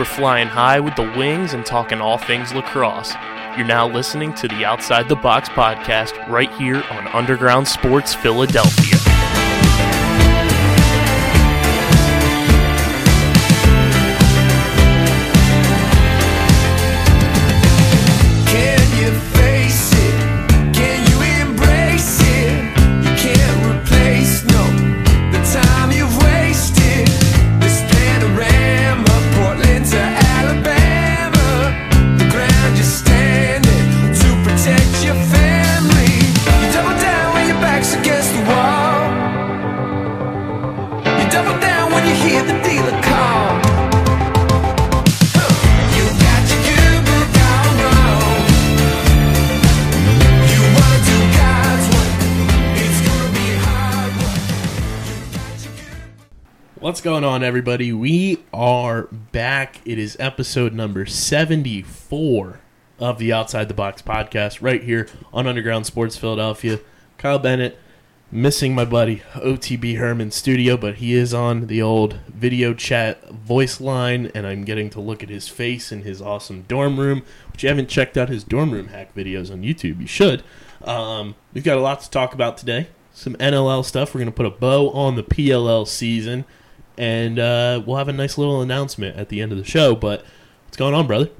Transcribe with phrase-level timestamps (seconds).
[0.00, 3.12] We're flying high with the wings and talking all things lacrosse.
[3.54, 8.99] You're now listening to the Outside the Box podcast right here on Underground Sports Philadelphia.
[57.50, 57.92] Everybody?
[57.92, 59.80] We are back.
[59.84, 62.60] It is episode number 74
[63.00, 66.78] of the Outside the Box podcast, right here on Underground Sports Philadelphia.
[67.18, 67.76] Kyle Bennett,
[68.30, 73.80] missing my buddy OTB Herman studio, but he is on the old video chat voice
[73.80, 77.24] line, and I'm getting to look at his face in his awesome dorm room.
[77.50, 80.44] Which you haven't checked out his dorm room hack videos on YouTube, you should.
[80.84, 82.86] Um, we've got a lot to talk about today.
[83.12, 84.14] Some NLL stuff.
[84.14, 86.44] We're going to put a bow on the PLL season
[86.98, 89.94] and uh, we'll have a nice little announcement at the end of the show.
[89.94, 90.24] But
[90.66, 91.30] what's going on, brother?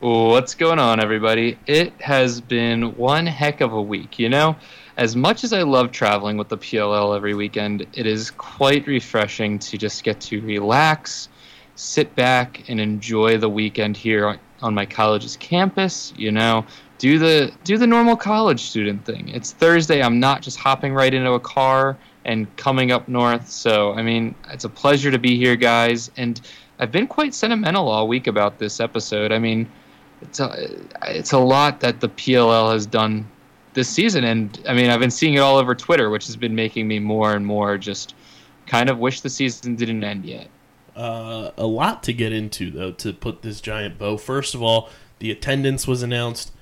[0.00, 1.58] What's going on, everybody?
[1.66, 4.18] It has been one heck of a week.
[4.18, 4.56] You know,
[4.96, 9.58] as much as I love traveling with the PLL every weekend, it is quite refreshing
[9.60, 11.28] to just get to relax,
[11.76, 16.12] sit back, and enjoy the weekend here on, on my college's campus.
[16.16, 16.66] You know,
[16.98, 19.28] do the do the normal college student thing.
[19.28, 20.02] It's Thursday.
[20.02, 23.48] I'm not just hopping right into a car and coming up north.
[23.48, 26.10] So, I mean, it's a pleasure to be here, guys.
[26.18, 26.38] And
[26.78, 29.32] I've been quite sentimental all week about this episode.
[29.32, 29.66] I mean,
[30.20, 30.68] it's a,
[31.06, 33.26] it's a lot that the PLL has done
[33.74, 36.54] this season, and I mean, I've been seeing it all over Twitter, which has been
[36.54, 38.14] making me more and more just
[38.66, 40.48] kind of wish the season didn't end yet.
[40.96, 44.16] Uh, a lot to get into, though, to put this giant bow.
[44.16, 46.52] First of all, the attendance was announced.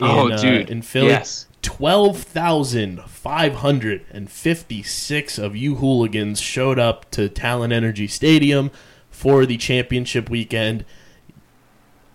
[0.00, 0.68] In, Oh, uh, dude.
[0.68, 1.45] in Philly, Yes.
[1.66, 8.70] Twelve thousand five hundred and fifty-six of you hooligans showed up to Talen Energy Stadium
[9.10, 10.84] for the championship weekend.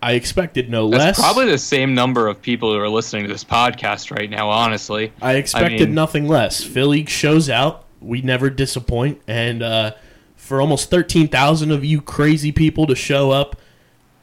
[0.02, 1.20] I expected no That's less.
[1.20, 4.48] probably the same number of people who are listening to this podcast right now.
[4.48, 6.64] Honestly, I expected mean- nothing less.
[6.64, 7.84] Philly shows out.
[8.00, 9.20] We never disappoint.
[9.28, 9.92] And uh,
[10.34, 13.60] for almost thirteen thousand of you crazy people to show up,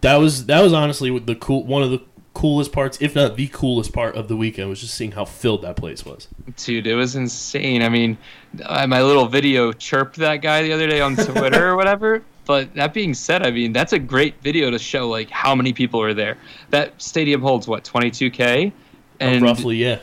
[0.02, 2.00] that was that was honestly the cool one of the
[2.40, 5.62] coolest parts, if not the coolest part of the weekend, was just seeing how filled
[5.64, 6.28] that place was.
[6.56, 7.82] dude, it was insane.
[7.84, 8.18] I mean,
[8.66, 12.24] uh, my little video chirped that guy the other day on Twitter or whatever.
[12.46, 15.74] But that being said, I mean, that's a great video to show like how many
[15.74, 16.38] people are there.
[16.72, 18.72] That stadium holds what 22k,
[19.20, 20.00] and Roughly, yeah.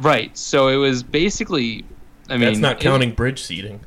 [0.00, 0.36] right.
[0.36, 1.84] So it was basically.
[2.28, 3.80] I mean, That's not it- counting bridge seating.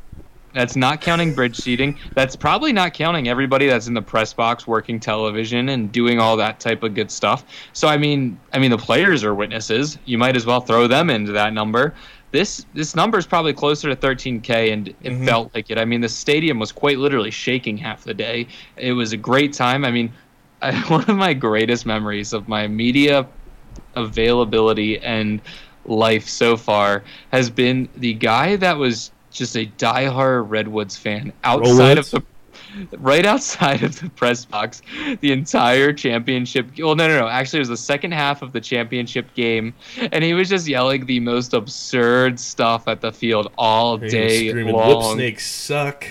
[0.58, 2.00] That's not counting bridge seating.
[2.16, 6.36] That's probably not counting everybody that's in the press box working television and doing all
[6.38, 7.46] that type of good stuff.
[7.74, 10.00] So I mean, I mean the players are witnesses.
[10.06, 11.94] You might as well throw them into that number.
[12.32, 15.26] This this number is probably closer to 13k, and it mm-hmm.
[15.26, 15.78] felt like it.
[15.78, 18.48] I mean, the stadium was quite literally shaking half the day.
[18.78, 19.86] It was a great time.
[19.86, 20.12] I mean,
[20.64, 23.28] I, one of my greatest memories of my media
[23.96, 25.40] availability and
[25.86, 31.98] life so far has been the guy that was just a diehard Redwoods fan outside
[31.98, 32.22] of the
[33.00, 34.82] right outside of the press box
[35.22, 38.62] the entire championship well no no no actually it was the second half of the
[38.62, 39.74] championship game
[40.12, 44.50] and he was just yelling the most absurd stuff at the field all He day
[44.50, 46.06] screaming, long snakes suck.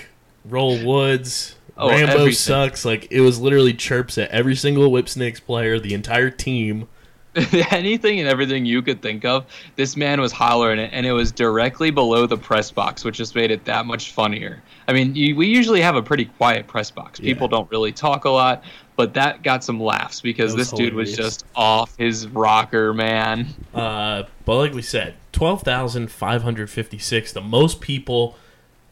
[0.45, 1.55] Roll woods.
[1.77, 2.33] Oh, Rambo everything.
[2.33, 2.85] sucks.
[2.85, 6.87] Like it was literally chirps at every single Whip Snakes player, the entire team.
[7.71, 11.31] anything and everything you could think of, this man was hollering it, and it was
[11.31, 14.61] directly below the press box, which just made it that much funnier.
[14.87, 17.19] I mean, you, we usually have a pretty quiet press box.
[17.19, 17.33] Yeah.
[17.33, 18.63] People don't really talk a lot,
[18.95, 23.47] but that got some laughs because this dude was just off his rocker, man.
[23.73, 28.35] Uh, but like we said, twelve thousand five hundred fifty-six, the most people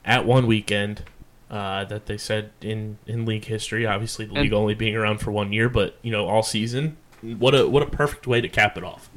[0.03, 1.01] at one weekend
[1.49, 3.85] uh, that they said in in league history.
[3.85, 6.97] Obviously, the And- league only being around for one year, but you know, all season.
[7.37, 9.09] What a what a perfect way to cap it off.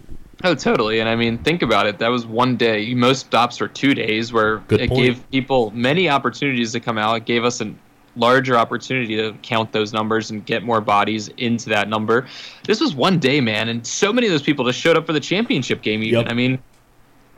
[0.44, 1.00] Oh, totally.
[1.00, 1.98] And I mean, think about it.
[1.98, 2.94] That was one day.
[2.94, 5.02] Most stops were two days, where Good it point.
[5.02, 7.16] gave people many opportunities to come out.
[7.16, 7.74] It gave us a
[8.14, 12.26] larger opportunity to count those numbers and get more bodies into that number.
[12.66, 15.12] This was one day, man, and so many of those people just showed up for
[15.12, 16.02] the championship game.
[16.02, 16.30] Even Yep.
[16.30, 16.58] I mean,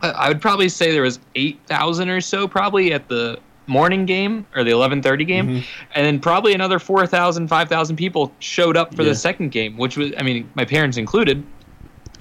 [0.02, 3.38] I I would probably say there was eight thousand or so, probably at the
[3.70, 5.88] morning game or the 11:30 game, mm-hmm.
[5.94, 9.10] and then probably another 4,000, 5,000 people showed up for Yeah.
[9.10, 11.42] the second game, which was, I mean, my parents included.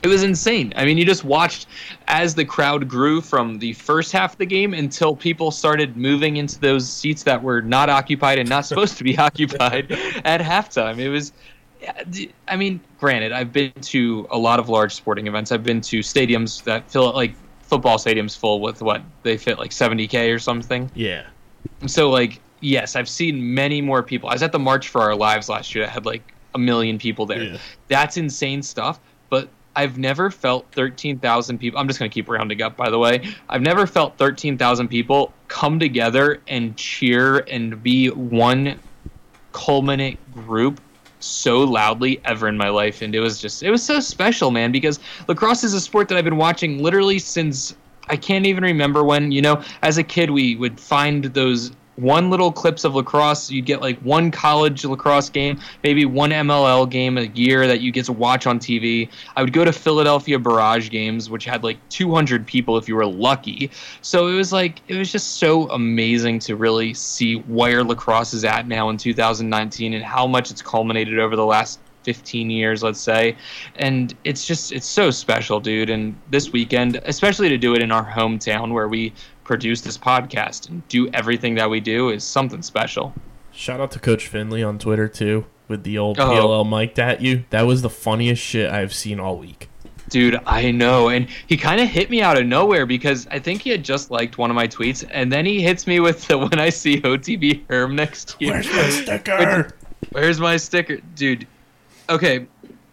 [0.01, 0.71] It was insane.
[0.77, 1.67] I mean, you just watched
[2.07, 6.37] as the crowd grew from the first half of the game until people started moving
[6.37, 9.91] into those seats that were not occupied and not supposed to be occupied
[10.23, 10.99] at halftime.
[10.99, 11.33] It was
[12.47, 15.51] I mean, granted, I've been to a lot of large sporting events.
[15.51, 19.71] I've been to stadiums that fill like football stadiums full with what they fit like
[19.71, 20.89] 70k or something.
[20.95, 21.25] Yeah.
[21.87, 24.29] So like, yes, I've seen many more people.
[24.29, 26.97] I was at the March for Our Lives last year that had like a million
[26.97, 27.43] people there.
[27.43, 27.57] Yeah.
[27.87, 28.99] That's insane stuff.
[29.29, 31.79] But I've never felt 13,000 people.
[31.79, 33.29] I'm just going to keep rounding up, by the way.
[33.47, 38.79] I've never felt 13,000 people come together and cheer and be one
[39.51, 40.81] culminate group
[41.19, 44.71] so loudly ever in my life and it was just it was so special man
[44.71, 47.75] because lacrosse is a sport that i've been watching literally since
[48.09, 52.29] i can't even remember when you know as a kid we would find those one
[52.29, 53.51] little clips of lacrosse.
[53.51, 57.91] You'd get like one college lacrosse game maybe one mll game a year that you
[57.91, 61.77] get to watch on tv i would go to philadelphia barrage games which had like
[61.89, 63.69] 200 people if you were lucky.
[64.01, 68.45] So it was like it was just so amazing to really see where lacrosse is
[68.45, 72.99] at now in 2019 and how much it's culminated over the last 15 years let's
[72.99, 73.35] say
[73.75, 77.91] and it's just it's so special dude and this weekend especially to do it in
[77.91, 79.13] our hometown where we
[79.43, 83.13] produce this podcast and do everything that we do is something special
[83.51, 86.29] Shout out to Coach Finley on Twitter too with the old Oh.
[86.29, 87.43] PLL mic'd at you.
[87.49, 89.69] That was the funniest shit I've seen all week.
[90.07, 91.09] Dude, I know.
[91.09, 94.09] And he kind of hit me out of nowhere because I think he had just
[94.11, 95.05] liked one of my tweets.
[95.11, 98.53] And then he hits me with the when I see OTB Herm next year.
[98.53, 99.71] Where's my sticker?
[100.11, 100.97] Where's my sticker?
[101.15, 101.45] Dude,
[102.09, 102.47] okay.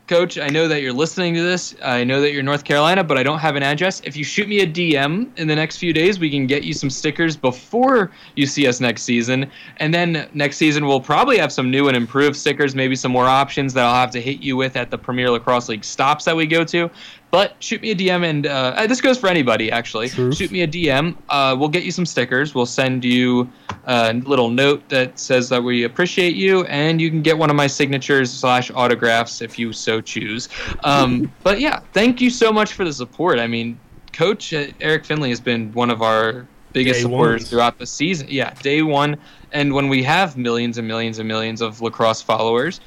[0.06, 1.74] Coach, I know that you're listening to this.
[1.82, 4.00] I know that you're North Carolina, but I don't have an address.
[4.04, 6.72] If you shoot me a DM in the next few days, we can get you
[6.74, 9.50] some stickers before you see us next season.
[9.78, 13.26] And then next season, we'll probably have some new and improved stickers, maybe some more
[13.26, 16.36] options that I'll have to hit you with at the Premier Lacrosse League stops that
[16.36, 16.88] we go to.
[17.30, 20.08] But shoot me a DM, and uh, this goes for anybody actually.
[20.08, 20.36] Truth.
[20.36, 21.16] Shoot me a DM.
[21.28, 22.54] Uh, we'll get you some stickers.
[22.54, 23.50] We'll send you
[23.84, 27.56] a little note that says that we appreciate you, and you can get one of
[27.56, 30.48] my signatures slash autographs if you so choose.
[30.84, 33.38] Um, but yeah, thank you so much for the support.
[33.38, 33.78] I mean,
[34.12, 37.50] Coach uh, Eric Finley has been one of our biggest Day supporters ones.
[37.50, 38.28] throughout the season.
[38.30, 39.16] Yeah, day one,
[39.52, 42.80] and when we have millions and millions and millions of lacrosse followers,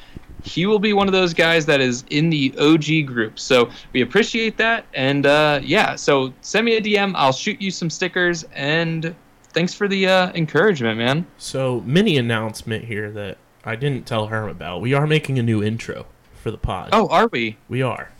[0.43, 3.39] he will be one of those guys that is in the OG group.
[3.39, 4.85] So we appreciate that.
[4.93, 7.13] And uh, yeah, so send me a DM.
[7.15, 8.45] I'll shoot you some stickers.
[8.53, 9.15] And
[9.53, 11.25] thanks for the uh, encouragement, man.
[11.37, 14.81] So, mini announcement here that I didn't tell Herm about.
[14.81, 16.05] We are making a new intro
[16.35, 16.89] for the pod.
[16.93, 17.57] Oh, are we?
[17.67, 18.11] we are.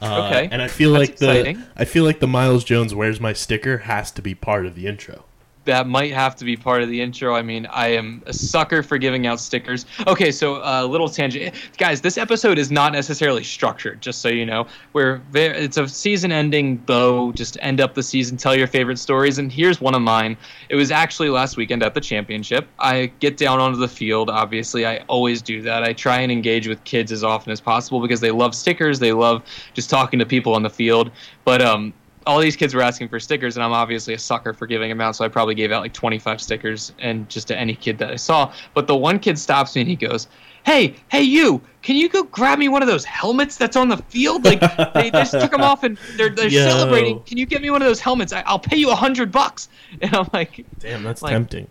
[0.00, 0.48] Uh, Okay.
[0.50, 1.62] And I feel That's like the exciting.
[1.76, 4.86] I feel like the Miles Jones "Where's My Sticker" has to be part of the
[4.86, 5.24] intro.
[5.68, 7.34] That might have to be part of the intro.
[7.34, 9.84] I mean, I am a sucker for giving out stickers.
[10.06, 12.00] Okay, so a uh, little tangent, guys.
[12.00, 14.66] This episode is not necessarily structured, just so you know.
[14.94, 17.32] We're very, it's a season-ending bow.
[17.32, 20.38] Just end up the season, tell your favorite stories, and here's one of mine.
[20.70, 22.66] It was actually last weekend at the championship.
[22.78, 24.30] I get down onto the field.
[24.30, 25.82] Obviously, I always do that.
[25.82, 29.00] I try and engage with kids as often as possible because they love stickers.
[29.00, 29.42] They love
[29.74, 31.10] just talking to people on the field.
[31.44, 31.92] But um,
[32.28, 35.00] all these kids were asking for stickers, and I'm obviously a sucker for giving them
[35.00, 38.10] out, so I probably gave out like 25 stickers and just to any kid that
[38.10, 38.52] I saw.
[38.74, 40.28] But the one kid stops me and he goes,
[40.64, 41.60] "Hey, hey, you!
[41.80, 44.44] Can you go grab me one of those helmets that's on the field?
[44.44, 44.60] Like
[44.92, 46.68] they just took them off and they're they're Yo.
[46.68, 47.20] celebrating.
[47.22, 48.32] Can you get me one of those helmets?
[48.32, 49.68] I, I'll pay you a hundred bucks."
[50.02, 51.66] And I'm like, Damn, that's Like- tempting.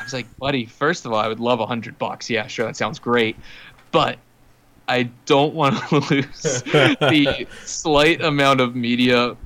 [0.00, 2.30] I was like, buddy, first of all, I would love a hundred bucks.
[2.30, 3.36] Yeah, sure, that sounds great,
[3.92, 4.16] but
[4.88, 9.36] I don't want to lose the slight amount of media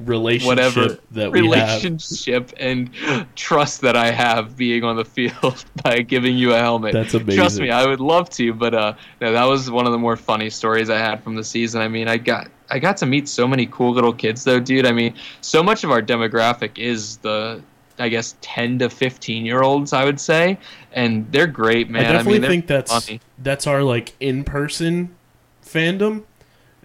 [0.00, 1.82] Relationship whatever that we have.
[1.84, 2.90] relationship and
[3.36, 6.92] trust that I have being on the field by giving you a helmet.
[6.92, 7.36] That's amazing.
[7.36, 10.16] Trust me, I would love to, but uh, no, that was one of the more
[10.16, 11.80] funny stories I had from the season.
[11.82, 14.86] I mean, I got I got to meet so many cool little kids though, dude.
[14.86, 17.62] I mean, so much of our demographic is the
[17.98, 20.58] I guess 10 to 15 year olds, I would say,
[20.92, 22.06] and they're great, man.
[22.06, 23.20] I definitely mean, think that's funny.
[23.38, 25.14] that's our like in person
[25.62, 26.24] fandom,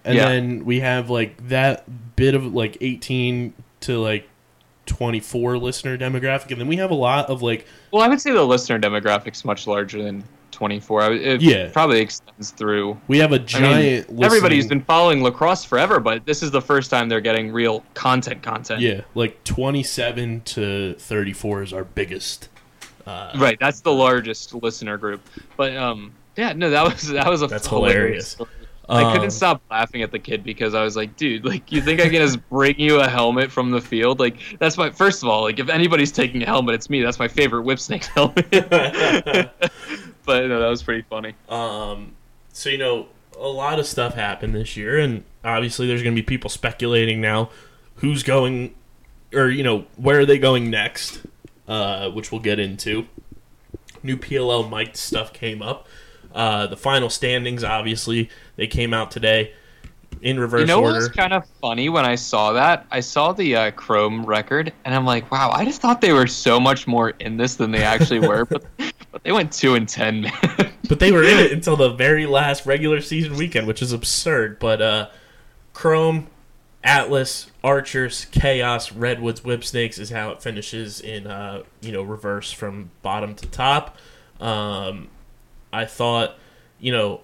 [0.06, 0.30] and Yeah.
[0.30, 1.84] then we have like that
[2.16, 4.28] bit of like eighteen to like
[4.86, 8.22] twenty four listener demographic, and then we have a lot of like Well, I would
[8.22, 11.12] say the listener demographic's much larger than 24.
[11.14, 11.70] It Yeah.
[11.74, 14.24] probably extends through we have a I mean, giant.
[14.24, 18.42] everybody's been following lacrosse forever, but this is the first time they're getting real content.
[18.42, 18.80] Content.
[18.80, 22.48] yeah, like twenty seven to thirty four is our biggest.
[23.06, 23.58] Right.
[23.60, 25.22] That's the largest listener group.
[25.58, 28.36] But um, yeah, no, that was that was a That's hilarious.
[28.36, 28.60] hilarious.
[28.88, 31.82] I Um, couldn't stop laughing at the kid because I was like, dude, like you
[31.82, 34.20] think I can just bring you a helmet from the field?
[34.20, 37.02] Like that's my first of all, like if anybody's taking a helmet, it's me.
[37.02, 38.50] That's my favorite whip snake helmet.
[38.52, 41.34] but no, that was pretty funny.
[41.50, 42.16] Um,
[42.54, 43.08] so you know,
[43.40, 47.20] a lot of stuff happened this year, and obviously there's going to be people speculating
[47.22, 47.50] now
[47.96, 48.76] who's going,
[49.34, 51.22] or you know, where are they going next,
[51.68, 53.08] uh, which we'll get into.
[54.04, 55.88] New PLL mic stuff came up.
[56.36, 59.54] Uh, the final standings, obviously, they came out today
[60.22, 61.00] in reverse You know what order.
[61.00, 62.86] was kind of funny when I saw that?
[62.92, 66.28] I saw the uh, Chrome record, and I'm like, wow, I just thought they were
[66.28, 68.46] so much more in this than they actually were.
[68.46, 68.66] but,
[69.12, 70.34] but they went two and ten, man.
[70.90, 74.60] but they were in it until the very last regular season weekend, which is absurd.
[74.60, 75.10] But uh,
[75.74, 76.28] Chrome,
[76.84, 82.92] Atlas, Archers, Chaos, Redwoods, Whipsnakes is how it finishes in uh, you know reverse from
[83.02, 83.98] bottom to top.
[84.40, 85.08] Um,
[85.76, 86.36] I thought,
[86.80, 87.22] you know,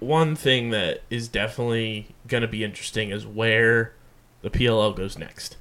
[0.00, 3.94] one thing that is definitely going to be interesting is where
[4.42, 5.56] the PLL goes next.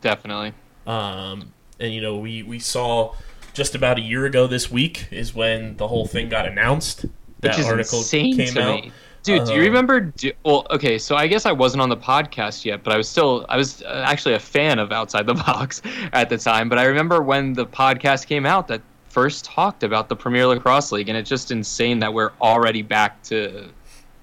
[0.00, 0.52] Definitely.
[0.86, 3.14] Um, and you know, we we saw
[3.54, 7.06] just about a year ago this week is when the whole thing got announced.
[7.40, 8.82] That Which is article insane came to out.
[8.84, 8.92] me.
[9.22, 10.00] Dude, do you Uh, remember?
[10.00, 13.08] Do, well, okay, so I guess I wasn't on the podcast yet, but I was
[13.08, 15.80] still, I was uh, actually a fan of Outside the Box
[16.12, 16.68] at the time.
[16.68, 18.82] But I remember when the podcast came out that
[19.14, 23.22] first talked about the Premier Lacrosse League, and it's just insane that we're already back
[23.22, 23.68] to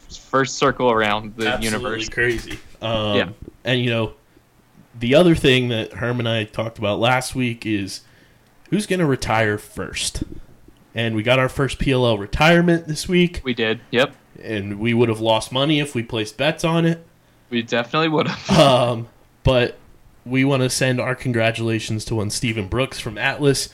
[0.09, 2.09] first circle around the Absolutely universe.
[2.09, 2.59] crazy.
[2.81, 3.29] Um, Yeah.
[3.63, 4.13] And you know,
[4.99, 8.01] the other thing that Herm and I talked about last week is
[8.69, 10.23] who's going to retire first.
[10.93, 13.79] And we got our first PLL retirement this week, We did.
[13.91, 14.13] Yep.
[14.43, 17.05] and we would have lost money if we placed bets on it.
[17.49, 18.59] We definitely would have.
[18.59, 19.07] Um,
[19.43, 19.77] but
[20.25, 23.69] we want to send our congratulations to one Stephen Brooks from Atlas.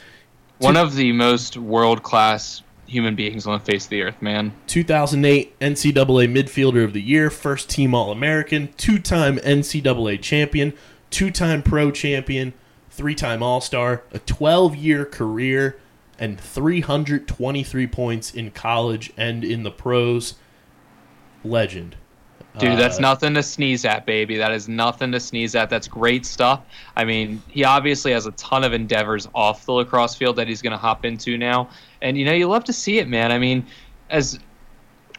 [0.60, 4.54] One of the most world class human beings on the face of the earth, man.
[4.68, 10.74] 2008 NCAA Midfielder of the Year, first team All American, two time NCAA champion,
[11.12, 12.54] two time pro champion,
[12.90, 15.78] three time All Star, a 12 year career,
[16.18, 20.36] and 323 points in college and in the pros.
[21.44, 21.96] Legend.
[22.60, 24.38] Dude, that's Uh, nothing to sneeze at, baby.
[24.38, 25.70] That is nothing to sneeze at.
[25.70, 26.62] That's great stuff.
[26.96, 30.62] I mean, he obviously has a ton of endeavors off the lacrosse field that he's
[30.62, 31.70] going to hop into now.
[32.02, 33.32] And, you know, you love to see it, man.
[33.32, 33.66] I mean,
[34.10, 34.40] as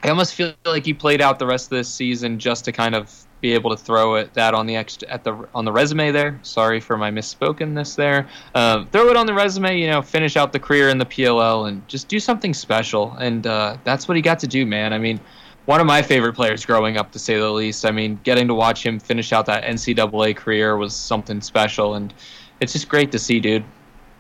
[0.03, 2.95] I almost feel like he played out the rest of this season just to kind
[2.95, 6.11] of be able to throw it that on the ex- at the on the resume
[6.11, 6.39] there.
[6.43, 8.29] Sorry for my misspokenness there.
[8.55, 11.69] Uh, throw it on the resume, you know, finish out the career in the PLL
[11.69, 13.13] and just do something special.
[13.21, 14.93] And uh, that's what he got to do, man.
[14.93, 15.21] I mean,
[15.69, 17.85] one of my favorite players growing up, to say the least.
[17.85, 22.15] I mean, getting to watch him finish out that NCAA career was something special, and
[22.61, 23.65] it's just great to see, dude.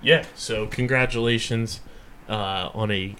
[0.02, 1.80] Yeah, so congratulations
[2.28, 3.16] uh, on a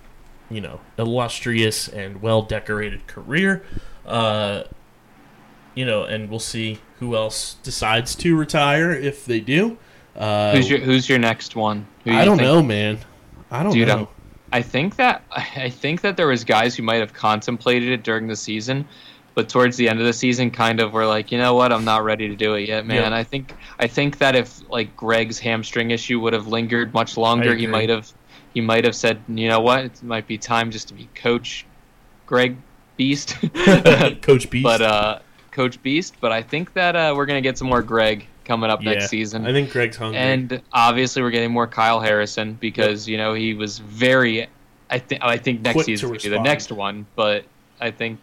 [0.51, 3.63] you know illustrious and well decorated career.
[4.05, 4.65] Uh,
[5.75, 9.79] you know, and we'll see who else decides to retire if they do.
[10.15, 11.87] Uh, Who's your Who's your next one?
[12.05, 12.99] Who I don't think- know, man.
[13.51, 13.95] I don't Dude, know.
[13.95, 14.09] I'm-
[14.53, 18.27] I think that I think that there was guys who might have contemplated it during
[18.27, 18.87] the season,
[19.35, 21.85] but towards the end of the season, kind of were like, you know what, I'm
[21.85, 23.13] not ready to do it yet, man.
[23.13, 23.19] Yeah.
[23.19, 27.55] I think I think that if like Greg's hamstring issue would have lingered much longer,
[27.55, 28.11] he might have
[28.55, 31.67] he might have said, you know what, it might be time just to be coach
[32.27, 32.57] Greg
[32.97, 33.37] Beast.
[34.23, 34.65] Coach Beast.
[34.65, 35.19] but uh,
[35.53, 36.17] Coach Beast.
[36.21, 39.09] But I think that uh, we're gonna get some more Greg coming up yeah, next
[39.09, 39.47] season.
[39.47, 40.19] I think Greg's hungry.
[40.19, 44.49] And obviously, we're getting more Kyle Harrison because you know he was very.
[44.91, 47.45] I think I think next Quick season will be the next one, but
[47.81, 48.19] I think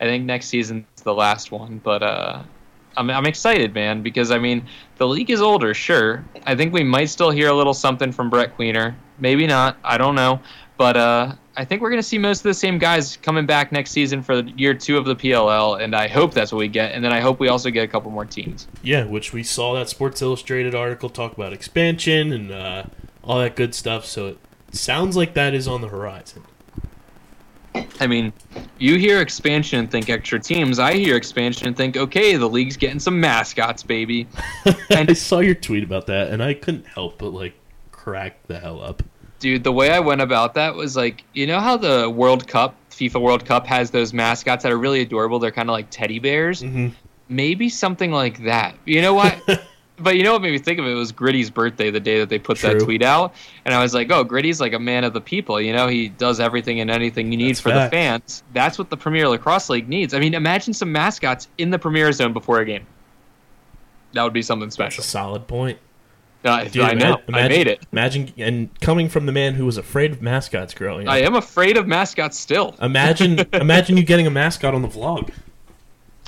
[0.00, 1.80] I think next season's the last one.
[1.82, 2.42] But uh,
[2.96, 4.66] I'm I'm excited, man, because I mean
[4.98, 6.24] the league is older, sure.
[6.46, 9.78] I think we might still hear a little something from Brett Queener, maybe not.
[9.82, 10.40] I don't know,
[10.76, 13.92] but uh, I think we're gonna see most of the same guys coming back next
[13.92, 16.92] season for year two of the PLL, and I hope that's what we get.
[16.92, 18.66] And then I hope we also get a couple more teams.
[18.82, 22.84] yeah, which we saw that Sports Illustrated article talk about expansion and uh,
[23.22, 24.04] all that good stuff.
[24.04, 24.38] So it
[24.72, 26.42] sounds like that is on the horizon.
[28.00, 28.32] I mean,
[28.78, 30.78] you hear expansion and think extra teams.
[30.78, 34.26] I hear expansion and think, okay, the league's getting some mascots, baby.
[34.90, 37.54] And I saw your tweet about that, and I couldn't help but like
[37.90, 39.02] crack the hell up.
[39.44, 42.74] Dude, the way I went about that was like, you know how the World Cup,
[42.90, 45.38] FIFA World Cup, has those mascots that are really adorable?
[45.38, 46.62] They're kind of like teddy bears.
[46.62, 46.94] Mhm.
[47.28, 48.74] Maybe something like that.
[48.86, 49.38] You know what?
[49.98, 52.30] but you know what made me think of it was Gritty's birthday the day that
[52.30, 53.34] they put that tweet out.
[53.66, 55.60] And I was like, oh, Gritty's like a man of the people.
[55.60, 58.44] You know, he does everything and anything you need That's for the fans.
[58.54, 60.14] That's what the Premier Lacrosse League needs.
[60.14, 62.86] I mean, imagine some mascots in the Premier Zone before a game.
[64.14, 65.02] That would be something That's special.
[65.02, 65.78] a solid point.
[66.44, 67.20] I, Dude, I know.
[67.26, 67.86] ima- I made it.
[67.92, 71.14] Imagine and coming from the man who was afraid of mascots growing up.
[71.14, 72.74] I am afraid of mascots still.
[72.82, 75.32] Imagine, imagine you getting a mascot on the vlog.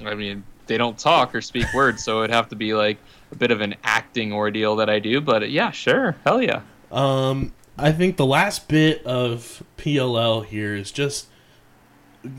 [0.05, 2.99] I mean, they don't talk or speak words, so it'd have to be like
[3.33, 5.21] a bit of an acting ordeal that I do.
[5.21, 6.63] But yeah, sure, hell yeah.
[6.91, 11.27] Um, I think the last bit of PLL here is just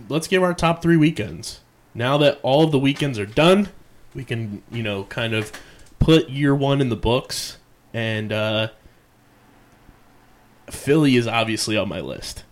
[0.09, 1.61] let's give our top three weekends.
[1.93, 3.69] Now that all of the weekends are done,
[4.13, 5.51] we can you know kind of
[5.99, 7.56] put year one in the books,
[7.93, 8.69] and uh,
[10.69, 12.43] Philly is obviously on my list.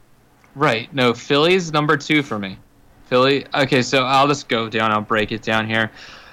[0.55, 0.93] Right.
[0.93, 2.57] No, Philly's number two for me.
[3.05, 3.45] Philly.
[3.53, 4.91] Okay, so I'll just go down.
[4.91, 5.91] I'll break it down here.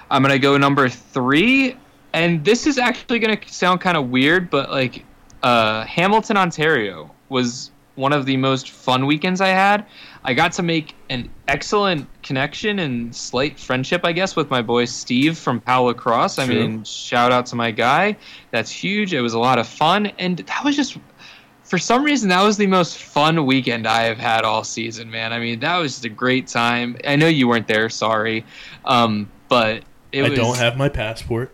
[0.09, 1.77] I'm gonna go number three,
[2.13, 5.05] and this is actually gonna sound kind of weird, but like
[5.43, 9.85] uh, Hamilton, Ontario was one of the most fun weekends I had.
[10.23, 14.85] I got to make an excellent connection and slight friendship, I guess, with my boy
[14.85, 16.39] Steve from Pal Lacrosse.
[16.39, 16.55] I True.
[16.55, 18.17] mean, shout out to my guy.
[18.51, 19.13] That's huge.
[19.13, 20.97] It was a lot of fun, and that was just
[21.63, 25.33] for some reason that was the most fun weekend I have had all season, man.
[25.33, 26.97] I mean, that was just a great time.
[27.05, 28.45] I know you weren't there, sorry,
[28.85, 30.39] um, but it I was.
[30.39, 31.51] don't have my passport.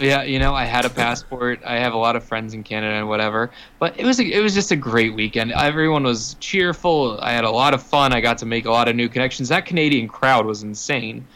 [0.00, 1.60] Yeah, you know, I had a passport.
[1.64, 3.50] I have a lot of friends in Canada and whatever.
[3.78, 5.52] But it was a, it was just a great weekend.
[5.52, 7.18] Everyone was cheerful.
[7.20, 8.12] I had a lot of fun.
[8.12, 9.48] I got to make a lot of new connections.
[9.48, 11.26] That Canadian crowd was insane,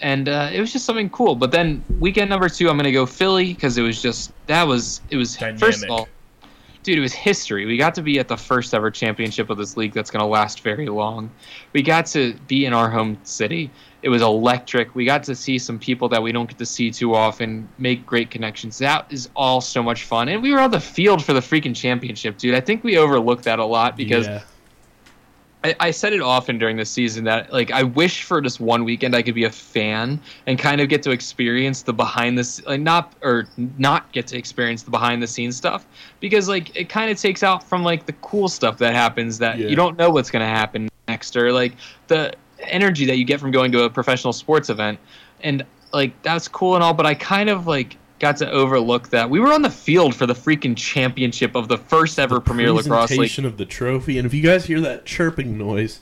[0.00, 1.34] and uh, it was just something cool.
[1.34, 5.00] But then weekend number two, I'm gonna go Philly because it was just that was
[5.10, 6.08] it was first of all,
[6.84, 7.66] dude, it was history.
[7.66, 10.60] We got to be at the first ever championship of this league that's gonna last
[10.60, 11.30] very long.
[11.72, 13.70] We got to be in our home city.
[14.02, 14.94] It was electric.
[14.94, 18.04] We got to see some people that we don't get to see too often, make
[18.04, 18.78] great connections.
[18.78, 20.28] That is all so much fun.
[20.28, 22.54] And we were on the field for the freaking championship, dude.
[22.54, 24.42] I think we overlooked that a lot because yeah.
[25.64, 28.84] I, I said it often during the season that like I wish for just one
[28.84, 32.62] weekend I could be a fan and kind of get to experience the behind the
[32.66, 35.86] like not or not get to experience the behind the scenes stuff
[36.20, 39.58] because like it kind of takes out from like the cool stuff that happens that
[39.58, 39.68] Yeah.
[39.68, 41.74] you don't know what's going to happen next or like
[42.08, 44.98] the energy that you get from going to a professional sports event
[45.42, 49.28] and like that's cool and all but I kind of like got to overlook that
[49.28, 53.10] we were on the field for the freaking championship of the first ever Premier Lacrosse
[53.10, 54.18] League presentation of the trophy.
[54.18, 56.00] And if you guys hear that chirping noise,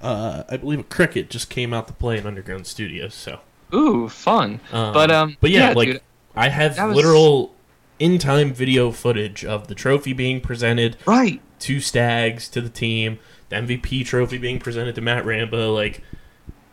[0.00, 3.14] uh, I believe a cricket just came out to play in Underground Studios.
[3.14, 3.40] So,
[3.74, 4.60] Ooh, fun.
[4.72, 6.00] um, but um, but yeah, like dude,
[6.34, 7.54] I have was- literal
[7.98, 11.40] in-time video footage of the trophy being presented right.
[11.60, 15.72] to Stags to the team, the MVP trophy being presented to Matt Rambo.
[15.72, 16.02] Like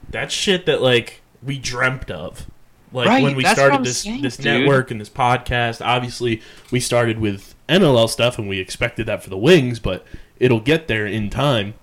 [0.10, 2.48] that's shit that like we dreamt of.
[2.92, 4.46] Like Right, when we started this saying, this dude.
[4.62, 9.30] network and this podcast, obviously we started with NLL stuff and we expected that for
[9.30, 10.06] the wings, but
[10.40, 11.76] it'll get there in time.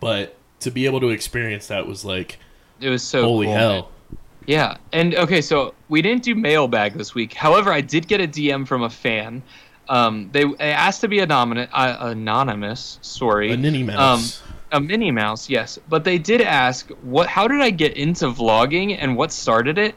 [0.00, 2.38] But to be able to experience that was like
[2.80, 3.72] It was so holy cool, hell.
[3.72, 4.18] man.
[4.46, 7.32] Yeah, and okay, so we didn't do mailbag this week.
[7.32, 9.42] However, I did get a DM from a fan.
[9.88, 11.68] Um, they, they asked to be anonymous.
[11.72, 13.52] Uh, anonymous, sorry.
[13.52, 14.42] A ninny mouse.
[14.74, 15.78] A Minnie Mouse, yes.
[15.88, 17.28] But they did ask, "What?
[17.28, 19.94] How did I get into vlogging, and what started it?"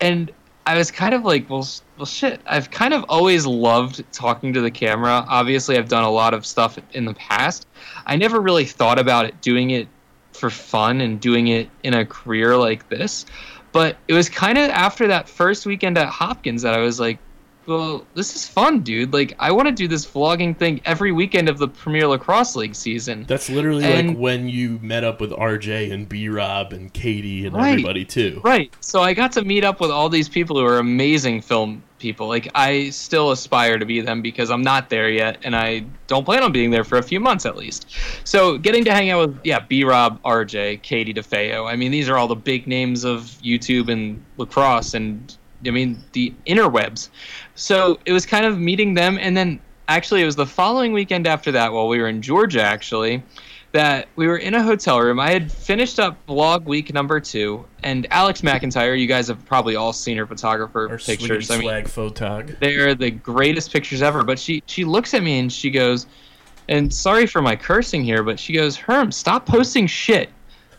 [0.00, 0.30] And
[0.66, 2.40] I was kind of like, "Well, well, shit.
[2.46, 5.24] I've kind of always loved talking to the camera.
[5.26, 7.66] Obviously, I've done a lot of stuff in the past.
[8.06, 9.88] I never really thought about it doing it
[10.32, 13.24] for fun and doing it in a career like this.
[13.72, 17.18] But it was kind of after that first weekend at Hopkins that I was like."
[17.68, 19.12] Well, this is fun, dude.
[19.12, 22.74] Like, I want to do this vlogging thing every weekend of the Premier Lacrosse League
[22.74, 23.26] season.
[23.28, 27.54] That's literally like when you met up with RJ and B Rob and Katie and
[27.54, 27.72] Right.
[27.72, 28.40] everybody too.
[28.42, 28.74] Right.
[28.80, 32.28] So I got to meet up with all these people who are amazing film people.
[32.28, 36.24] Like I still aspire to be them because I'm not there yet and I don't
[36.24, 37.86] plan on being there for a few months at least.
[38.24, 41.70] So getting to hang out with yeah, B Rob, RJ, Katie DeFeo.
[41.70, 46.02] I mean, these are all the big names of YouTube and lacrosse and I mean
[46.12, 47.08] the interwebs.
[47.54, 51.26] So it was kind of meeting them and then actually it was the following weekend
[51.26, 53.22] after that while we were in Georgia actually
[53.72, 55.20] that we were in a hotel room.
[55.20, 59.76] I had finished up vlog week number two, and Alex McIntyre, you guys have probably
[59.76, 61.50] all seen her photographer Our pictures.
[61.50, 62.58] I mean, swag photog.
[62.60, 64.24] they're the greatest pictures ever.
[64.24, 66.06] But she she looks at me and she goes,
[66.68, 70.30] and sorry for my cursing here, but she goes, Herm, stop posting shit.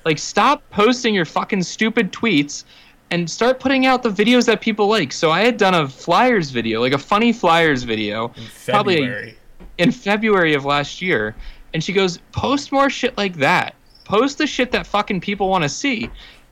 [0.06, 2.64] Like, stop posting your fucking stupid tweets
[3.12, 5.12] and start putting out the videos that people like.
[5.12, 9.36] So I had done a Flyers video, like a funny Flyers video, In probably
[9.78, 11.36] in February of last year,
[11.74, 13.76] and she goes, "Post more shit like that.
[14.06, 16.10] Post the shit that fucking people want to see."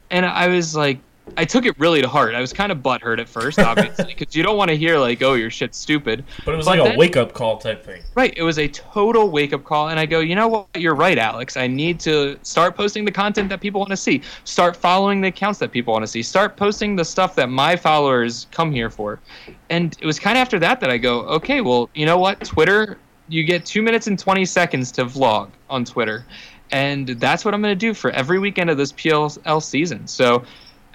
[0.09, 0.99] And I was like,
[1.35, 2.33] I took it really to heart.
[2.35, 5.21] I was kind of butthurt at first, obviously, because you don't want to hear like,
[5.21, 8.01] "Oh, your shit's stupid." But it was But like a wake up call type thing.
[8.15, 8.33] Right.
[8.37, 9.89] It was a total wake up call.
[9.89, 10.67] And I go, you know what?
[10.75, 11.57] You're right, Alex.
[11.57, 14.21] I need to start posting the content that people want to see.
[14.43, 16.23] Start following the accounts that people want to see.
[16.23, 19.19] Start posting the stuff that my followers come here for.
[19.69, 22.43] And it was kind of after that that I go, okay, well, you know what?
[22.45, 26.25] Twitter, you get two minutes and 20 seconds to vlog on Twitter.
[26.71, 30.07] And that's what I'm going to do for every weekend of this PLL season.
[30.07, 30.43] So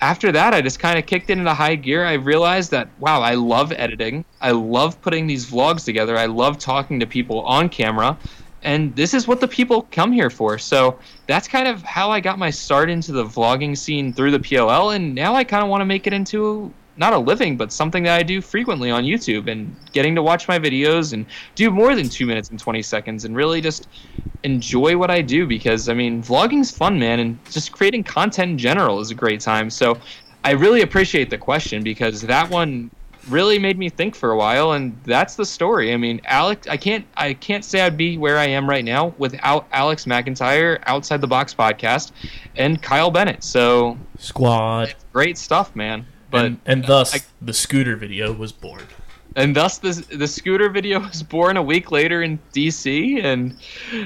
[0.03, 2.05] after that, I just kind of kicked into high gear.
[2.05, 4.25] I realized that, wow, I love editing.
[4.41, 6.19] I love putting these vlogs together.
[6.19, 8.19] I love talking to people on camera.
[8.65, 10.59] And this is what the people come here for.
[10.59, 14.41] So that's kind of how I got my start into the vlogging scene through the
[14.41, 14.97] PLL.
[14.97, 18.03] And now I kind of want to make it into not a living, but something
[18.05, 21.95] that I do frequently on YouTube and getting to watch my videos and do more
[21.95, 23.89] than two minutes and 20 seconds and really just
[24.43, 28.59] enjoy what I do because I mean, vlogging's fun, man, and just creating content in
[28.59, 29.71] general is a great time.
[29.71, 29.99] So
[30.45, 32.91] I really appreciate the question because that one
[33.29, 35.93] really made me think for a while and that's the story.
[35.93, 39.15] I mean, Alex I can't I can't say I'd be where I am right now
[39.19, 42.13] without Alex McIntyre outside the box podcast
[42.57, 43.45] and Kyle Bennett.
[43.45, 44.95] So Squad.
[45.13, 46.05] great stuff, man.
[46.33, 48.83] But and, and thus I- the scooter video was born.
[49.37, 53.57] and thus the the scooter video was born a week later in DC, and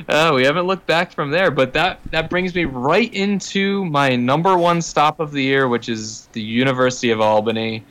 [0.09, 1.51] uh, we haven't looked back from there.
[1.51, 5.89] But that that brings me right into my number one stop of the year, which
[5.89, 7.83] is the University of Albany.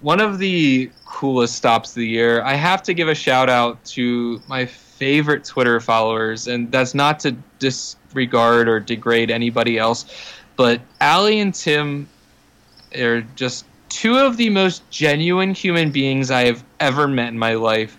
[0.00, 2.42] One of the coolest stops of the year.
[2.42, 7.18] I have to give a shout out to my favorite Twitter followers, and that's not
[7.20, 10.06] to disregard or degrade anybody else,
[10.56, 12.08] but Allie and Tim
[12.96, 17.54] are just two of the most genuine human beings I have ever met in my
[17.54, 17.96] life.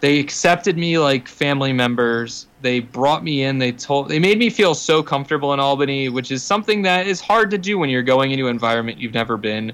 [0.00, 2.46] They accepted me like family members.
[2.60, 3.58] They brought me in.
[3.58, 7.20] They told they made me feel so comfortable in Albany, which is something that is
[7.20, 9.72] hard to do when you're going into an environment you've never been.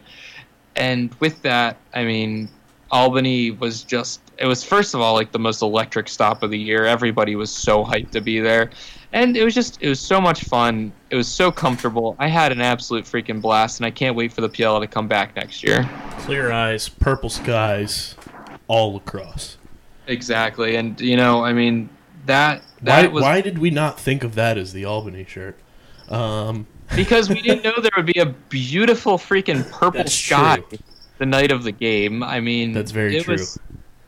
[0.76, 2.48] And with that, I mean,
[2.92, 6.58] Albany was just it was first of all like the most electric stop of the
[6.58, 6.84] year.
[6.84, 8.70] Everybody was so hyped to be there.
[9.12, 10.92] And it was just it was so much fun.
[11.10, 12.14] It was so comfortable.
[12.18, 15.08] I had an absolute freaking blast and I can't wait for the PL to come
[15.08, 15.88] back next year.
[16.20, 18.14] Clear eyes, purple skies,
[18.68, 19.56] all across.
[20.06, 20.76] Exactly.
[20.76, 21.88] And you know, I mean
[22.26, 25.58] that Why, that was why did we not think of that as the Albany shirt?
[26.08, 30.78] Um, because we didn't know there would be a beautiful freaking purple sky true.
[31.18, 32.22] the night of the game.
[32.22, 33.34] I mean, That's very it true.
[33.34, 33.58] Was,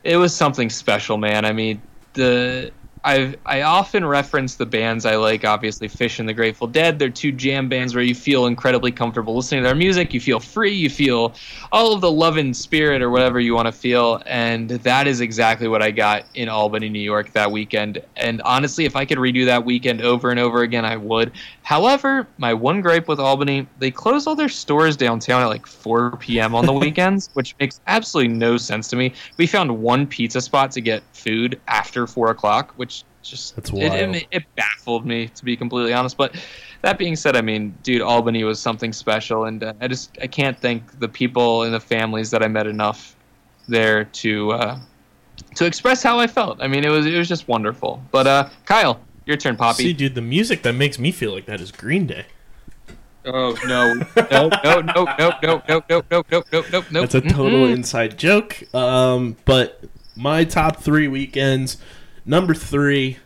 [0.03, 1.45] it was something special, man.
[1.45, 1.81] I mean,
[2.13, 2.71] the
[3.03, 5.43] I I often reference the bands I like.
[5.43, 6.99] Obviously, Phish and the Grateful Dead.
[6.99, 10.13] They're two jam bands where you feel incredibly comfortable listening to their music.
[10.13, 10.71] You feel free.
[10.71, 11.33] You feel
[11.71, 14.23] all of the love and spirit or whatever you want to feel.
[14.25, 18.01] And that is exactly what I got in Albany, New York that weekend.
[18.15, 21.33] And honestly, if I could redo that weekend over and over again, I would.
[21.63, 26.17] However, my one gripe with Albany, they close all their stores downtown at like 4
[26.17, 26.55] p.m.
[26.55, 29.13] on the weekends, which makes absolutely no sense to me.
[29.37, 32.92] We found one pizza spot to get food after 4 o'clock, which
[33.23, 34.15] just That's it, wild.
[34.15, 36.17] it, it baffled me to be completely honest.
[36.17, 36.35] But
[36.81, 40.27] that being said, I mean, dude, Albany was something special, and uh, I just I
[40.27, 43.15] can't thank the people and the families that I met enough
[43.67, 44.79] there to uh,
[45.55, 46.61] to express how I felt.
[46.61, 48.01] I mean, it was it was just wonderful.
[48.11, 49.83] But uh, Kyle, your turn, Poppy.
[49.83, 52.25] see, dude, the music that makes me feel like that is Green Day.
[53.25, 57.01] Oh no, no, no, no, no, no, no, no, no, no, no, no, no, no.
[57.01, 58.61] That's a total inside joke.
[58.75, 59.81] Um, but
[60.15, 61.77] my top three weekends.
[62.25, 63.17] Number three,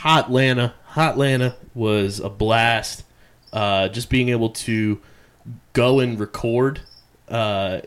[0.00, 0.74] Hotlanta.
[0.86, 3.04] Hot Lana was a blast.
[3.52, 5.00] Uh, just being able to
[5.72, 6.80] go and record
[7.28, 7.80] uh,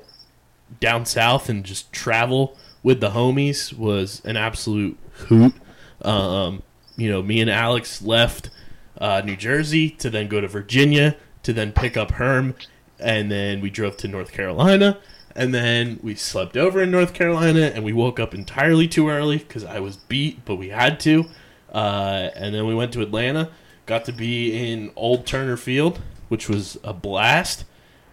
[0.80, 5.54] down south and just travel with the homies was an absolute hoot.
[6.02, 6.64] Um,
[6.96, 8.50] you know, me and Alex left
[8.98, 12.56] uh, New Jersey to then go to Virginia to then pick up Herm,
[13.00, 14.98] and then we drove to North Carolina,
[15.38, 19.38] and then we slept over in North Carolina, and we woke up entirely too early
[19.38, 21.26] because I was beat, but we had to.
[21.72, 23.52] Uh, and then we went to Atlanta,
[23.86, 27.64] got to be in Old Turner Field, which was a blast,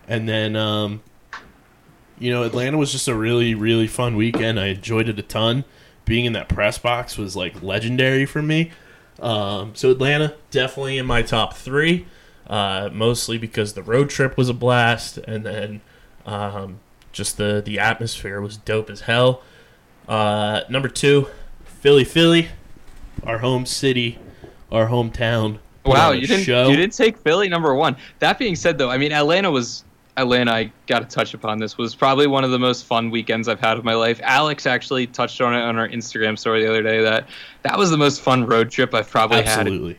[0.06, 0.54] and then.
[0.54, 1.02] Um,
[2.18, 4.60] you know, Atlanta was just a really, really fun weekend.
[4.60, 5.64] I enjoyed it a ton.
[6.04, 8.70] Being in that press box was like legendary for me.
[9.20, 12.06] Um, so Atlanta definitely in my top three,
[12.46, 15.80] uh, mostly because the road trip was a blast, and then
[16.26, 16.80] um,
[17.14, 19.42] just the the atmosphere was dope as hell.
[20.06, 21.28] Uh, number two,
[21.64, 22.48] Philly, Philly,
[23.22, 24.18] our home city,
[24.70, 25.58] our hometown.
[25.86, 26.68] Wow, you didn't show.
[26.68, 27.96] you didn't take Philly number one.
[28.18, 29.84] That being said, though, I mean Atlanta was
[30.16, 30.52] Atlanta.
[30.52, 33.60] I got to touch upon this was probably one of the most fun weekends I've
[33.60, 34.20] had of my life.
[34.22, 37.28] Alex actually touched on it on our Instagram story the other day that
[37.62, 39.60] that was the most fun road trip I've probably had.
[39.60, 39.98] Absolutely.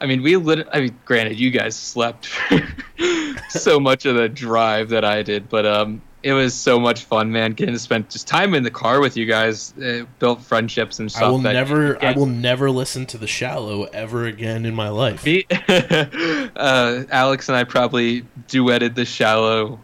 [0.00, 0.66] I mean, we lit.
[0.72, 2.30] I mean, granted, you guys slept
[3.50, 7.32] so much of the drive that I did, but um, it was so much fun,
[7.32, 7.52] man.
[7.52, 11.10] Getting to spend just time in the car with you guys, uh, built friendships and
[11.10, 11.22] stuff.
[11.22, 14.88] I will that- never, I will never listen to The Shallow ever again in my
[14.88, 15.24] life.
[15.24, 19.80] Me, uh, Alex and I probably duetted the shallow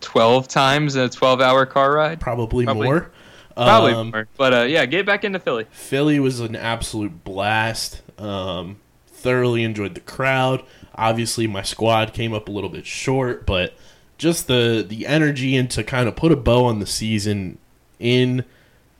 [0.00, 2.20] twelve times in a twelve-hour car ride.
[2.20, 3.10] Probably, Probably- more.
[3.54, 5.64] Probably Um, more, but uh, yeah, get back into Philly.
[5.70, 8.02] Philly was an absolute blast.
[8.18, 10.62] Um, thoroughly enjoyed the crowd.
[10.94, 13.74] Obviously, my squad came up a little bit short, but
[14.18, 17.58] just the the energy and to kind of put a bow on the season
[17.98, 18.44] in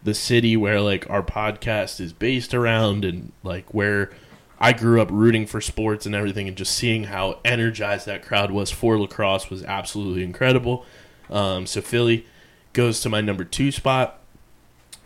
[0.03, 4.11] the city where like our podcast is based around and like where
[4.59, 8.51] I grew up rooting for sports and everything and just seeing how energized that crowd
[8.51, 10.87] was for lacrosse was absolutely incredible.
[11.29, 12.27] Um, so Philly
[12.73, 14.21] goes to my number two spot.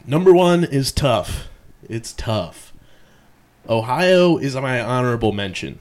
[0.07, 1.49] Number one is tough.
[1.89, 2.73] It's tough.
[3.69, 5.81] Ohio is my honorable mention.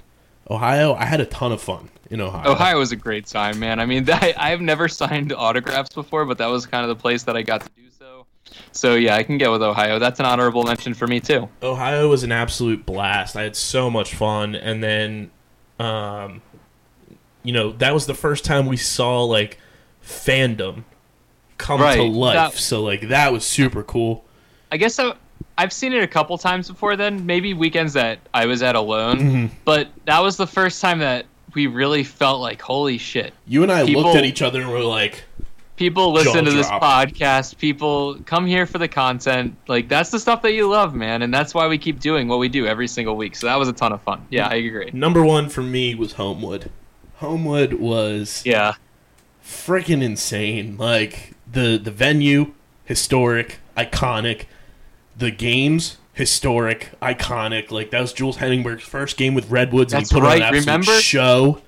[0.50, 2.52] Ohio, I had a ton of fun in Ohio.
[2.52, 3.80] Ohio was a great time, man.
[3.80, 7.24] I mean, that, I've never signed autographs before, but that was kind of the place
[7.24, 8.26] that I got to do so.
[8.72, 10.00] So yeah, I can get with Ohio.
[10.00, 11.50] That's an honorable mention for me too.
[11.62, 13.36] Ohio was an absolute blast.
[13.36, 15.32] I had so much fun, and then,
[15.78, 16.42] um,
[17.44, 19.60] you know, that was the first time we saw like
[20.04, 20.84] fandom
[21.58, 22.34] come to life.
[22.36, 24.26] That- so like that was super cool.
[24.72, 25.14] I guess I,
[25.60, 26.96] I've seen it a couple times before.
[26.96, 29.46] Then maybe weekends that I was at alone, Mm-hmm.
[29.66, 33.34] but that was the first time that we really felt like holy shit.
[33.48, 35.24] You and I People- looked at each other and were like,
[35.76, 37.10] People listen to this Jaw-drop.
[37.10, 37.58] podcast.
[37.58, 39.56] People come here for the content.
[39.68, 42.40] Like that's the stuff that you love, man, and that's why we keep doing what
[42.40, 43.34] we do every single week.
[43.36, 44.26] So that was a ton of fun.
[44.30, 44.90] Yeah, I agree.
[44.94, 46.70] number one for me was Homewood.
[47.18, 48.74] Homewood was Yeah,
[49.44, 50.76] freaking insane.
[50.78, 52.54] Like the the venue,
[52.86, 54.46] historic, iconic.
[55.20, 57.72] The games, historic, iconic.
[57.72, 60.40] Like that was Jules Heningburg's first game with Redwoods, That's and he put on an
[60.42, 60.92] right, absolute remember?
[61.02, 61.62] show.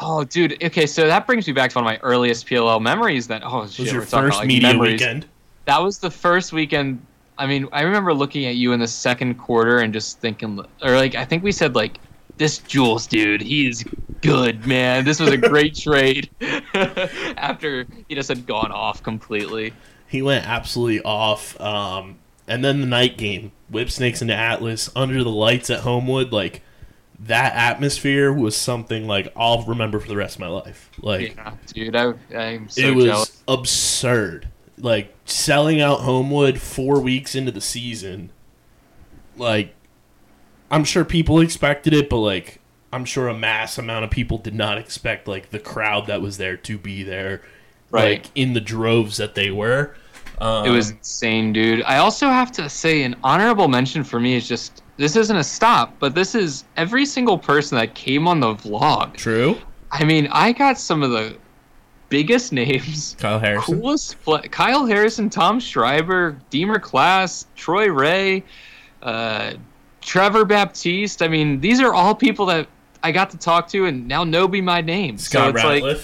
[0.00, 0.62] Oh, dude.
[0.62, 3.26] Okay, so that brings me back to one of my earliest PLL memories.
[3.26, 4.92] Then, oh It shit, was your first about, like, media memories.
[5.00, 5.26] weekend.
[5.64, 7.04] That was the first weekend.
[7.36, 10.94] I mean, I remember looking at you in the second quarter and just thinking, or
[10.96, 11.98] like, I think we said like,
[12.36, 13.82] this Jules dude, he's
[14.20, 15.04] good, man.
[15.04, 16.30] This was a great trade.
[17.36, 19.72] After he just had gone off completely.
[20.08, 21.60] He went absolutely off.
[21.60, 22.18] Um,
[22.48, 26.62] and then the night game, Whip Snakes into Atlas under the lights at Homewood, like
[27.20, 30.90] that atmosphere was something like I'll remember for the rest of my life.
[31.02, 33.42] Like Yeah, dude, I, I'm so it was jealous.
[33.48, 34.48] absurd.
[34.78, 38.32] Like selling out Homewood four weeks into the season.
[39.36, 39.74] Like,
[40.70, 42.60] I'm sure people expected it, but like,
[42.92, 46.38] I'm sure a mass amount of people did not expect like the crowd that was
[46.38, 47.42] there to be there,
[47.90, 48.22] Right.
[48.24, 49.94] Like in the droves that they were.
[50.40, 51.82] Um, It was insane, dude.
[51.84, 55.44] I also have to say an honorable mention for me is just this isn't a
[55.44, 59.14] stop, but this is every single person that came on the vlog.
[59.16, 59.56] true.
[59.90, 61.36] I mean, I got some of the
[62.08, 63.80] biggest names, Kyle Harrison.
[63.80, 68.40] coolest fl- Kyle Harrison, Tom Schreiber, Deemer Class, Troy Reh,
[69.02, 69.52] uh,
[70.00, 71.22] Trevor Baptiste.
[71.22, 72.66] I mean, these are all people that
[73.02, 75.16] I got to talk to and now know be my name.
[75.18, 75.98] so Scott it's like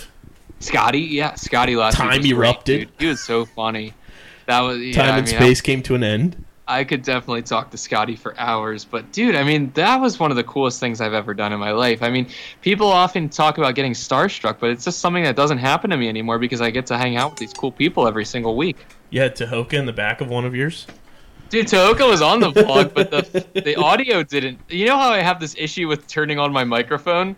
[0.61, 2.81] Scotty, yeah, Scotty last Time was great, erupted.
[2.81, 2.91] dude.
[2.99, 3.93] He was so funny.
[4.47, 6.37] That was yeah, Time I and mean, space came to an end.
[6.67, 10.19] I, I could definitely talk to Scotty for hours, but dude, I mean, that was
[10.19, 12.03] one of the coolest things I've ever done in my life.
[12.03, 12.27] I mean,
[12.63, 16.09] people often talk about getting starstruck, but it's just something that doesn't happen to me
[16.09, 18.87] anymore because I get to hang out with these cool people every single week.
[19.11, 20.87] You had Tehoka in the back of one of yours.
[21.51, 24.59] Dude, Tehoka was on the vlog, but the the audio didn't.
[24.71, 27.37] You know how I have this issue with turning on my microphone?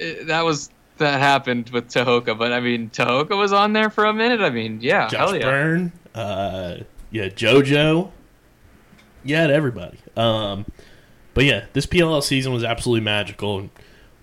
[0.00, 4.06] Eh, That was that happened with Tehoka, but I mean, Tehoka was on there for
[4.06, 4.40] a minute.
[4.40, 5.42] I mean, yeah, Josh hell yeah.
[5.44, 6.78] Byrne, uh,
[7.10, 8.10] yeah, JoJo.
[9.24, 9.98] Yeah, everybody.
[10.16, 10.66] Um,
[11.34, 13.70] but yeah, this PLL season was absolutely magical and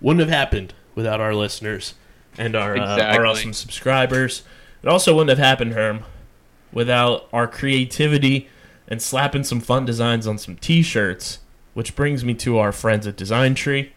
[0.00, 1.94] wouldn't have happened without our listeners
[2.36, 4.42] and our uh, our awesome subscribers.
[4.82, 6.04] It also wouldn't have happened, Herm,
[6.72, 8.48] without our creativity
[8.86, 11.40] and slapping some fun designs on some T-shirts.
[11.74, 13.92] Which brings me to our friends at Design Tree.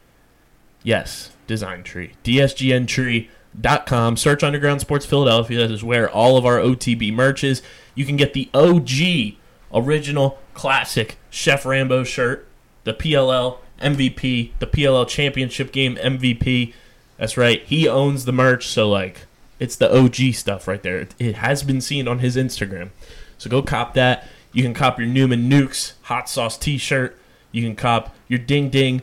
[0.83, 2.11] Yes, Design Tree.
[2.23, 4.17] DSGNtree.com.
[4.17, 5.57] Search Underground Sports Philadelphia.
[5.59, 7.63] That is where all of our OTB merch is.
[7.95, 9.37] You can get the OG,
[9.73, 12.47] original, classic Chef Rambo shirt,
[12.83, 16.73] the PLL MVP, the PLL Championship Game MVP.
[17.17, 17.63] That's right.
[17.63, 19.25] He owns the merch, so, like,
[19.59, 21.07] it's the OG stuff right there.
[21.19, 22.89] It, has been seen on his Instagram.
[23.37, 24.27] So go cop that.
[24.53, 27.17] You can cop your Newman Nukes hot sauce t shirt.
[27.51, 29.01] You can cop your Ding Ding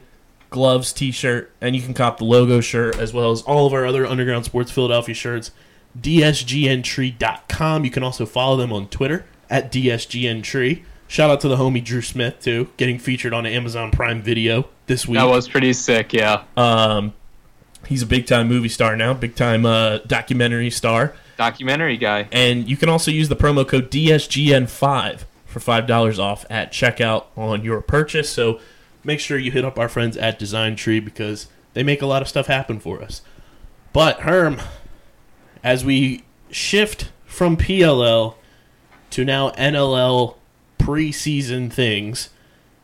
[0.51, 3.85] gloves t-shirt and you can cop the logo shirt as well as all of our
[3.85, 5.51] other underground sports philadelphia shirts
[6.01, 11.83] dsgntree.com you can also follow them on twitter at dsgntree shout out to the homie
[11.83, 16.13] drew smith too getting featured on amazon prime video this week That was pretty sick,
[16.13, 16.45] yeah.
[16.57, 17.13] um,
[17.87, 21.15] He's a big time movie star now, big time uh, documentary star.
[21.37, 22.29] Documentary guy.
[22.33, 27.63] And you can also use the promo code DSGN5 for $5 off at checkout on
[27.65, 28.29] your purchase.
[28.31, 28.61] So
[29.05, 32.21] make sure you hit up our friends at Design Tree because they make a lot
[32.21, 33.23] of stuff happen for us.
[33.93, 34.61] But, Herm,
[35.63, 38.35] as we shift from PLL
[39.11, 40.37] to now NLL
[40.79, 42.31] preseason things,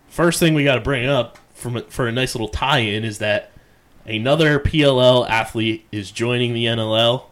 [0.08, 3.50] first thing we got to bring up from for a nice little tie-in is that
[4.06, 7.24] another PLL athlete is joining the NLL,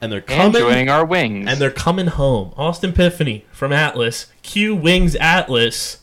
[0.00, 1.48] and they're And coming joining our wings.
[1.50, 2.52] and they're coming home.
[2.56, 5.98] Austin Piffany from Atlas, Q Wings Atlas,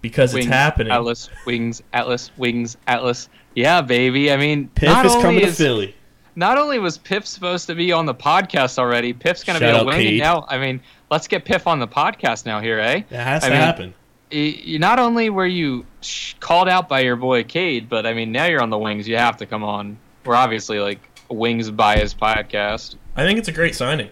[0.00, 0.92] because Wings, it's happening.
[0.92, 3.28] Atlas, wings, Atlas, wings, Atlas.
[3.54, 4.32] Yeah, baby.
[4.32, 5.94] I mean, Piff is coming to is- Philly.
[6.36, 9.70] Not only was Piff supposed to be on the podcast already, Piff's going to be
[9.70, 9.96] Shout a wing.
[9.96, 10.08] Cade.
[10.08, 13.02] And now, I mean, let's get Piff on the podcast now here, eh?
[13.08, 13.94] It has I to mean, happen.
[14.30, 18.32] You not only were you sh- called out by your boy Cade, but I mean
[18.32, 19.06] now you're on the wings.
[19.06, 19.96] You have to come on.
[20.24, 22.96] We're obviously like wings by his podcast.
[23.14, 24.10] I think it's a great signing.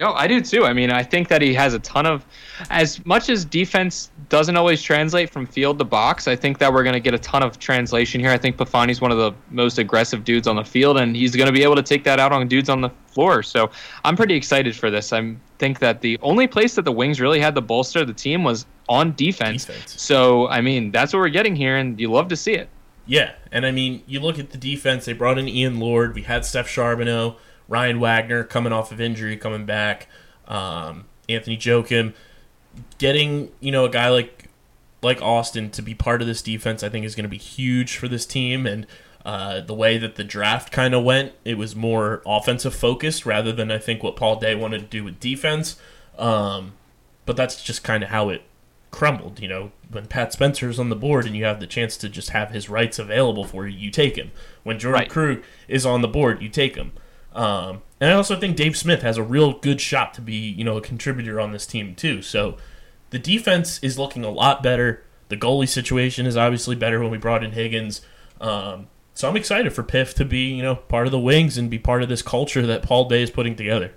[0.00, 0.64] No, I do too.
[0.64, 2.26] I mean, I think that he has a ton of,
[2.68, 6.26] as much as defense doesn't always translate from field to box.
[6.26, 8.30] I think that we're going to get a ton of translation here.
[8.30, 11.46] I think Pifani's one of the most aggressive dudes on the field, and he's going
[11.46, 13.44] to be able to take that out on dudes on the floor.
[13.44, 13.70] So
[14.04, 15.12] I'm pretty excited for this.
[15.12, 18.14] I think that the only place that the Wings really had to bolster of the
[18.14, 19.64] team was on defense.
[19.64, 20.00] Defense.
[20.02, 22.68] So I mean, that's what we're getting here, and you love to see it.
[23.06, 25.04] Yeah, and I mean, you look at the defense.
[25.04, 26.14] They brought in Ian Llord.
[26.14, 27.36] We had Steph Charbonneau,
[27.68, 30.08] Ryan Wagner coming off of injury, coming back.
[30.46, 32.14] Um, Anthony Joaquim,
[32.98, 34.48] getting you know a guy like
[35.02, 37.96] like Austin to be part of this defense, I think is going to be huge
[37.96, 38.66] for this team.
[38.66, 38.86] And
[39.24, 43.52] uh, the way that the draft kind of went, it was more offensive focused rather
[43.52, 45.76] than I think what Paul Day wanted to do with defense.
[46.18, 46.72] Um,
[47.26, 48.42] but that's just kind of how it
[48.90, 49.40] crumbled.
[49.40, 52.30] You know, when Pat Spencer's on the board and you have the chance to just
[52.30, 54.30] have his rights available for you, you take him.
[54.62, 55.10] When Jordan Right.
[55.10, 56.92] Krug is on the board, you take him.
[57.34, 60.64] Um, and I also think Dave Smith has a real good shot to be, you
[60.64, 62.22] know, a contributor on this team too.
[62.22, 62.56] So
[63.10, 65.04] the defense is looking a lot better.
[65.28, 68.02] The goalie situation is obviously better when we brought in Higgins.
[68.40, 71.70] Um, so I'm excited for Piff to be, you know, part of the Wings and
[71.70, 73.92] be part of this culture that Paul Day is putting together.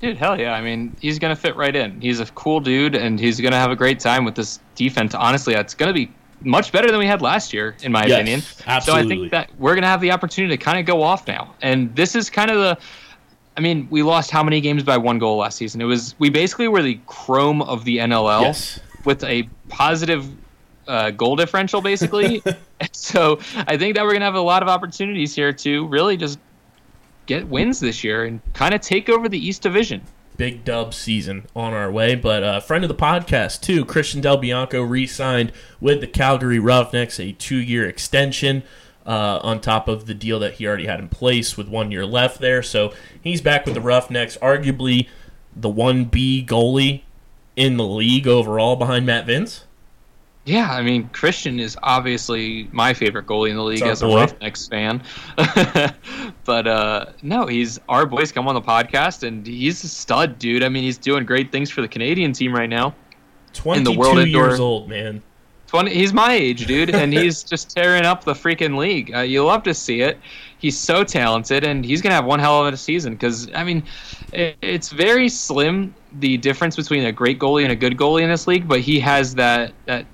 [0.00, 0.54] Dude, hell yeah.
[0.54, 2.00] I mean, he's going to fit right in.
[2.00, 5.14] He's a cool dude, and he's going to have a great time with this defense.
[5.14, 6.10] Honestly, it's going to be
[6.44, 8.40] much better than we had last year, in my Yes, opinion.
[8.82, 11.26] So I think that we're going to have the opportunity to kind of go off
[11.26, 11.54] now.
[11.62, 12.78] And this is kind of the.
[13.56, 15.80] I mean, we lost how many games by one goal last season?
[15.80, 18.80] It was we basically were the chrome of the NLL Yes.
[19.04, 20.26] with a positive
[20.88, 22.42] uh, goal differential, basically.
[22.92, 26.38] so I think that we're gonna have a lot of opportunities here to really just
[27.26, 30.02] get wins this year and kind of take over the East Division.
[30.36, 32.14] Big dub season on our way.
[32.14, 37.20] But uh, friend of the podcast too, Christian Del Bianco re-signed with the Calgary Roughnecks,
[37.20, 38.62] a two-year extension
[39.06, 42.06] uh, on top of the deal that he already had in place with one year
[42.06, 42.62] left there.
[42.62, 42.92] So
[43.22, 45.08] he's back with the Roughnecks, arguably
[45.54, 47.02] the one B goalie
[47.56, 49.64] in the league overall behind Matt Vince.
[50.46, 54.06] Yeah, I mean Christian is obviously my favorite goalie in the league as a.
[54.06, 55.02] Roughnecks fan.
[56.44, 60.62] but uh, no, he's our boys come on the podcast and he's a stud, dude.
[60.62, 62.94] I mean, he's doing great things for the Canadian team right now.
[63.54, 65.22] Twenty-two World Indoor- years old, man.
[65.74, 69.12] 20, he's my age, dude, and he's just tearing up the freaking league.
[69.12, 70.20] Uh, you love to see it.
[70.58, 73.14] He's so talented, and he's gonna have one hell of a season.
[73.14, 73.82] Because I mean,
[74.32, 78.30] it, it's very slim the difference between a great goalie and a good goalie in
[78.30, 80.06] this league, but he has that that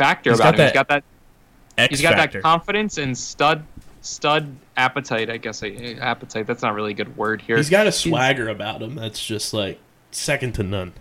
[0.00, 0.60] factor He's about him.
[0.60, 1.04] He's that got that.
[1.78, 2.38] X He's got factor.
[2.38, 3.62] that confidence and stud
[4.00, 5.28] stud appetite.
[5.30, 6.46] I guess appetite.
[6.46, 7.56] That's not really a good word here.
[7.56, 9.78] He's got a swagger about him that's just like
[10.10, 10.94] second to none.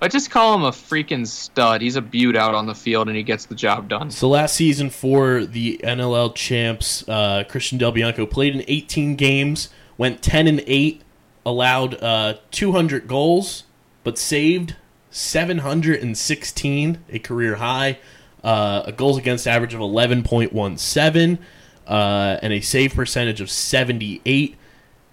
[0.00, 1.80] but just call him a freaking stud.
[1.80, 4.10] He's a beaut out on the field, and he gets the job done.
[4.10, 9.68] So last season for the NLL champs, uh, Christian Del Bianco played in 18 games,
[9.96, 11.02] went 10 and 8,
[11.46, 13.62] allowed uh, 200 goals,
[14.02, 14.74] but saved
[15.10, 17.98] 716, a career high,
[18.42, 21.38] uh, a goals against average of 11.17,
[21.86, 24.56] uh, and a save percentage of 78.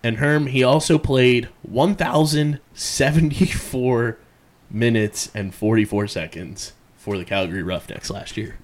[0.03, 4.17] And Herm, he also played 1,074
[4.71, 8.57] minutes and 44 seconds for the Calgary Roughnecks last year.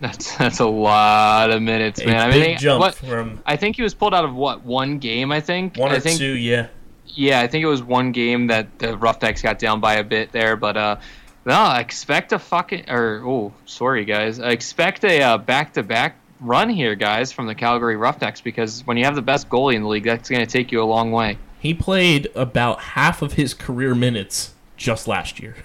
[0.00, 2.16] That's that's a lot of minutes, A man.
[2.16, 4.98] I big mean, jump what, from I think he was pulled out of what one
[4.98, 5.32] game.
[5.32, 6.66] I think one I or think, two, yeah.
[7.06, 10.32] Yeah, I think it was one game that the Roughnecks got down by a bit
[10.32, 10.96] there, but uh,
[11.46, 16.68] no, I expect a fucking or oh, sorry guys, I expect a uh, back-to-back run
[16.68, 19.88] here, guys, from the Calgary Roughnecks because when you have the best goalie in the
[19.88, 21.38] league, that's going to take you a long way.
[21.58, 25.56] He played about half of his career minutes just last year.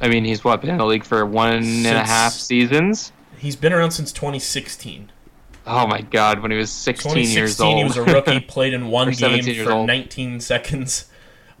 [0.00, 3.12] I mean, he's what been in the league for one and a half seasons.
[3.38, 5.10] He's been around since 2016.
[5.66, 7.78] Oh my God, when he was 16 years old.
[7.78, 11.06] he was a rookie, played in one game for 19 seconds.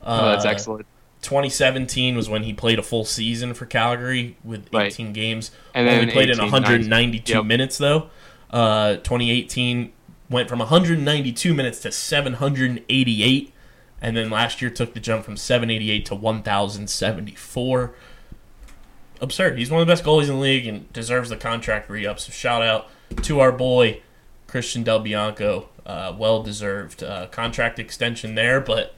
[0.02, 0.86] oh, that's Uh, excellent.
[1.22, 5.14] 2017 was when he played a full season for Calgary with 18 Right.
[5.14, 5.50] games.
[5.74, 7.44] And then Only played in 192 yep.
[7.44, 8.08] minutes though.
[8.50, 9.92] Uh, 2018
[10.30, 13.52] went from 192 minutes to 788,
[14.00, 17.94] and then last year took the jump from 788 to 1,074.
[19.20, 19.58] Absurd.
[19.58, 22.20] He's one of the best goalies in the league and deserves the contract re-up.
[22.20, 22.88] So shout out
[23.22, 24.00] to our boy
[24.46, 25.68] Christian Del Bianco.
[25.84, 28.94] Uh, well deserved uh, contract extension there, but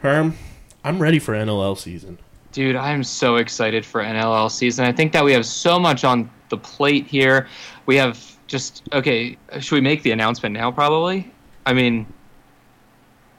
[0.00, 0.36] Herm,
[0.84, 2.18] I'm ready for NLL season.
[2.52, 4.84] Dude, I'm so excited for NLL season.
[4.84, 7.46] I think that we have so much on the plate here.
[7.86, 9.36] We have just okay.
[9.60, 10.72] Should we make the announcement now?
[10.72, 11.30] Probably.
[11.66, 12.06] I mean,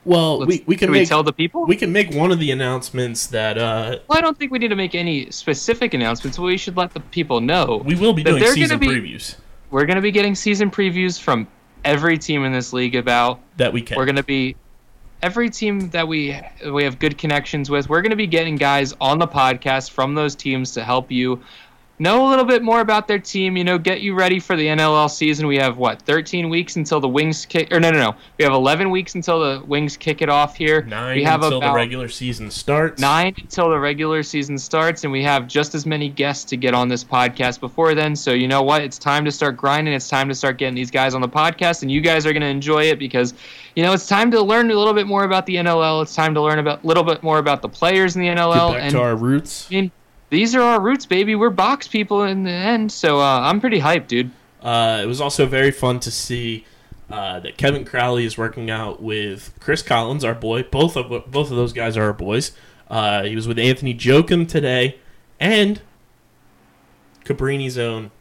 [0.05, 1.65] Well, we, we can should make we tell the people?
[1.65, 4.69] we can make one of the announcements that uh, well, I don't think we need
[4.69, 6.39] to make any specific announcements.
[6.39, 7.81] We should let the people know.
[7.83, 9.35] we will be doing they're season be- previews
[9.71, 11.47] We're going to be getting season previews from
[11.83, 12.95] every team in this league.
[12.95, 13.97] About that we can.
[13.97, 14.55] we're going to be
[15.21, 16.39] every team that we
[16.71, 17.89] we have good connections with.
[17.89, 21.41] We're going to be getting guys on the podcast from those teams to help you
[22.01, 23.55] know a little bit more about their team.
[23.55, 25.47] You know, get you ready for the NLL season.
[25.47, 27.71] We have what 13 weeks until the Wings kick.
[27.71, 28.15] Or no, no, no.
[28.37, 30.81] We have 11 weeks until the Wings kick it off here.
[30.81, 32.99] nine we have until the regular season starts.
[32.99, 36.73] nine until the regular season starts, and we have just as many guests to get
[36.73, 38.15] on this podcast before then.
[38.15, 38.81] So you know what?
[38.81, 39.93] It's time to start grinding.
[39.93, 42.41] It's time to start getting these guys on the podcast, and you guys are going
[42.41, 43.33] to enjoy it because
[43.75, 46.01] you know it's time to learn a little bit more about the NLL.
[46.01, 48.71] It's time to learn about a little bit more about the players in the NLL.
[48.71, 49.67] Get back and to our roots.
[49.69, 49.91] I mean,
[50.31, 51.35] these are our roots, baby.
[51.35, 54.31] We're box people in the end, so uh, I'm pretty hyped, dude.
[54.61, 56.65] Uh, it was also very fun to see
[57.11, 60.63] uh, that Kevin Crowley is working out with Chris Collins, our boy.
[60.63, 62.53] Both of both of those guys are our boys.
[62.89, 64.99] Uh, he was with Anthony Joaquim today,
[65.37, 65.81] and
[67.25, 68.11] Cabrini's own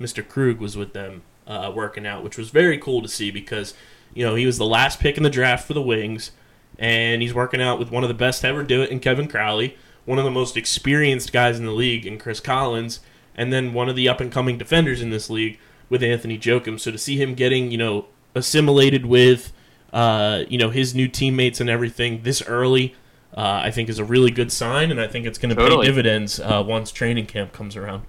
[0.00, 0.26] Mr.
[0.26, 3.74] Krug was with them uh, working out, which was very cool to see because
[4.14, 6.30] you know he was the last pick in the draft for the Wings,
[6.78, 9.26] and he's working out with one of the best to ever do it in Kevin
[9.26, 9.76] Crowley,
[10.10, 12.98] one of the most experienced guys in the league in Chris Collins,
[13.36, 15.56] and then one of the up and coming defenders in this league
[15.88, 16.78] with Anthony Joaquim.
[16.78, 19.52] So to see him getting you know assimilated with
[19.92, 22.94] uh, you know his new teammates and everything this early.
[23.32, 25.82] Uh, I think is a really good sign, and I think it's going to Totally.
[25.86, 28.02] pay dividends uh, once training camp comes around.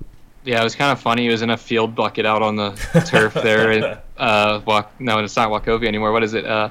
[0.43, 1.21] Yeah, it was kind of funny.
[1.21, 2.71] He was in a field bucket out on the
[3.07, 3.71] turf there.
[3.71, 3.83] In,
[4.17, 6.11] uh, Wa- no, it's not Wachovia anymore.
[6.11, 6.43] What is it?
[6.43, 6.69] Uh,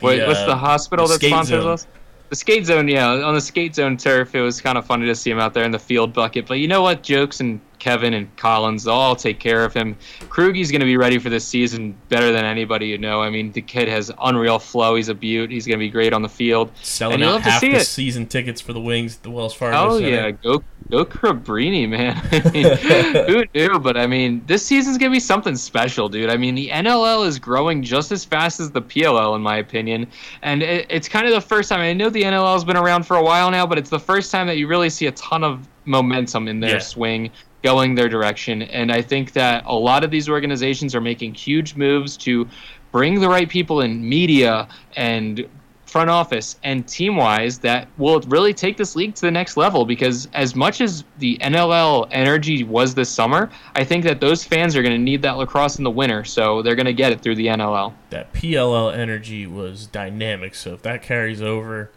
[0.00, 1.86] what, The, what's the hospital the that sponsors us?
[2.28, 4.34] The skate zone, yeah, on the skate zone turf.
[4.34, 6.46] It was kind of funny to see him out there in the field bucket.
[6.46, 7.02] But you know what?
[7.02, 9.96] Jokes and Kevin and Collins, they'll all take care of him.
[10.22, 13.22] Krugy's going to be ready for this season better than anybody you know.
[13.22, 14.94] I mean, the kid has unreal flow.
[14.96, 15.50] He's a beaut.
[15.50, 16.70] He's going to be great on the field.
[16.82, 17.86] Selling out half the it.
[17.86, 19.76] season tickets for the Wings at the Wells Fargo.
[19.76, 20.08] Oh Center.
[20.10, 22.16] yeah, go go Cabrini, man.
[22.32, 22.76] I mean,
[23.26, 23.78] who knew?
[23.78, 26.30] But I mean, this season's gonna be something special, dude.
[26.30, 30.06] I mean, the NLL is growing just as fast as the PLL, in my opinion,
[30.42, 31.80] and it, it's kind of the first time.
[31.80, 34.30] I know the NLL has been around for a while now, but it's the first
[34.30, 36.78] time that you really see a ton of momentum in their Yeah.
[36.78, 37.30] swing.
[37.66, 41.74] Going their direction, and I think that a lot of these organizations are making huge
[41.74, 42.48] moves to
[42.92, 45.44] bring the right people in media and
[45.84, 49.84] front office and team wise that will really take this league to the next level
[49.84, 54.76] because as much as the NLL energy was this summer, I think that those fans
[54.76, 57.20] are going to need that lacrosse in the winter, so they're going to get it
[57.20, 57.94] through the NLL.
[58.10, 60.54] that PLL energy was dynamic.
[60.54, 61.90] So if that carries over,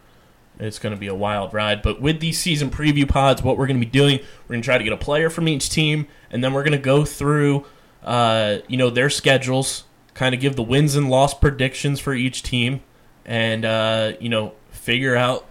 [0.66, 1.82] it's going to be a wild ride.
[1.82, 4.66] But with these season preview pods, what we're going to be doing, we're going to
[4.66, 7.66] try to get a player from each team, and then we're going to go through,
[8.04, 9.84] uh, you know, their schedules,
[10.14, 12.82] kind of give the wins and loss predictions for each team,
[13.24, 15.46] and uh, you know, figure out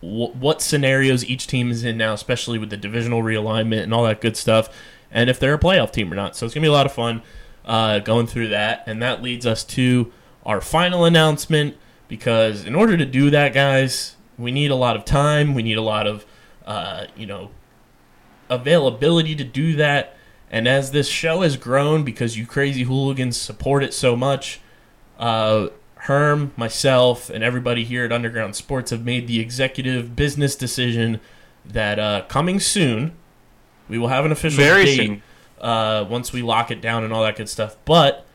[0.00, 4.04] wh- what scenarios each team is in now, especially with the divisional realignment and all
[4.04, 4.68] that good stuff,
[5.10, 6.36] and if they're a playoff team or not.
[6.36, 7.22] So it's gonna be a lot of fun
[7.64, 10.12] uh, going through that, and that leads us to
[10.44, 11.76] our final announcement.
[12.08, 15.54] Because in order to do that, guys, we need a lot of time.
[15.54, 16.26] We need a lot of,
[16.66, 17.50] uh, you know,
[18.50, 20.16] availability to do that.
[20.50, 24.60] And as this show has grown, because you crazy hooligans support it so much,
[25.18, 31.20] uh, Herm, myself, and everybody here at Underground Sports have made the executive business decision
[31.64, 33.12] that uh, coming soon,
[33.88, 35.22] we will have an official Very date soon.
[35.60, 37.76] uh, once we lock it down and all that good stuff.
[37.84, 38.26] But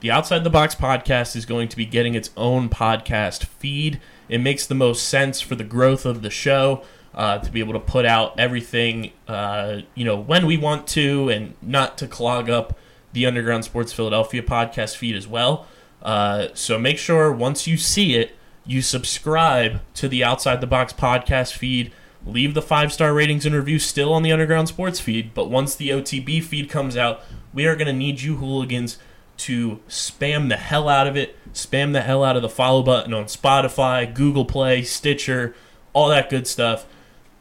[0.00, 4.00] the Outside the Box podcast is going to be getting its own podcast feed.
[4.28, 6.82] It makes the most sense for the growth of the show
[7.14, 11.28] uh, to be able to put out everything, uh, you know, when we want to,
[11.30, 12.78] and not to clog up
[13.12, 15.66] the Underground Sports Philadelphia podcast feed as well.
[16.02, 20.92] Uh, so make sure once you see it, you subscribe to the Outside the Box
[20.92, 21.92] podcast feed.
[22.24, 25.32] leave the five star ratings and reviews still on the Underground Sports feed.
[25.32, 27.22] But once the OTB feed comes out,
[27.54, 28.98] we are going to need you hooligans
[29.38, 31.36] to spam the hell out of it.
[31.52, 35.54] Spam the hell out of the follow button on Spotify, Google Play, Stitcher,
[35.92, 36.86] all that good stuff.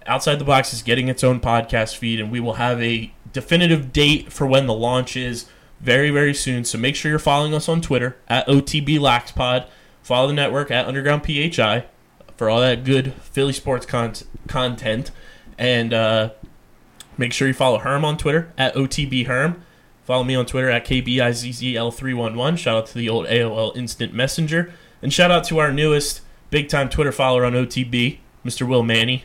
[0.08, 3.92] Outside the Box is getting its own podcast feed, and we will have a definitive
[3.92, 5.48] date for when the launch is
[5.82, 6.64] very, very soon.
[6.64, 9.68] So make sure you're following us on Twitter at OTB OTBLaxPod.
[10.02, 11.86] Follow the network at Underground PHI
[12.38, 14.14] for all that good Philly sports con-
[14.48, 15.12] content.
[15.58, 16.30] And uh,
[17.18, 19.60] make sure you follow Herm on Twitter at OTBHerm.
[20.06, 22.58] Follow me on Twitter at KBIZZL311.
[22.58, 24.72] Shout out to the old AOL Instant Messenger.
[25.02, 28.68] And shout out to our newest big time Twitter follower on OTB, Mr.
[28.68, 29.24] Will Manny.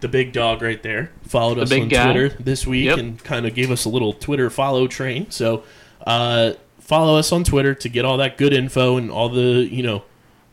[0.00, 1.10] The big dog right there.
[1.26, 2.12] Followed The us on guy.
[2.12, 2.98] Twitter this week Yep.
[2.98, 5.30] and kind of gave us a little Twitter follow train.
[5.30, 5.64] So
[6.06, 9.82] uh, follow us on Twitter to get all that good info and all the, you
[9.82, 10.04] know,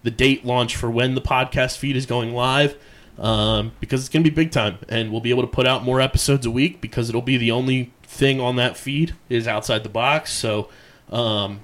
[0.03, 2.75] the date launch for when the podcast feed is going live
[3.19, 5.83] um, because it's going to be big time and we'll be able to put out
[5.83, 9.83] more episodes a week because it'll be the only thing on that feed is outside
[9.83, 10.69] the box so
[11.11, 11.59] um,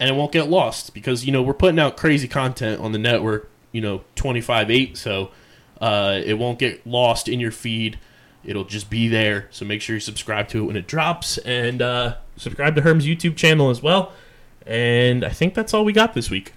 [0.00, 2.98] and it won't get lost because you know we're putting out crazy content on the
[2.98, 5.30] network you know 25-8 so
[5.80, 7.98] uh, it won't get lost in your feed.
[8.42, 11.82] It'll just be there so make sure you subscribe to it when it drops and
[11.82, 14.12] uh, subscribe to herm's youtube channel as well.
[14.66, 16.52] And i think that's all we got this week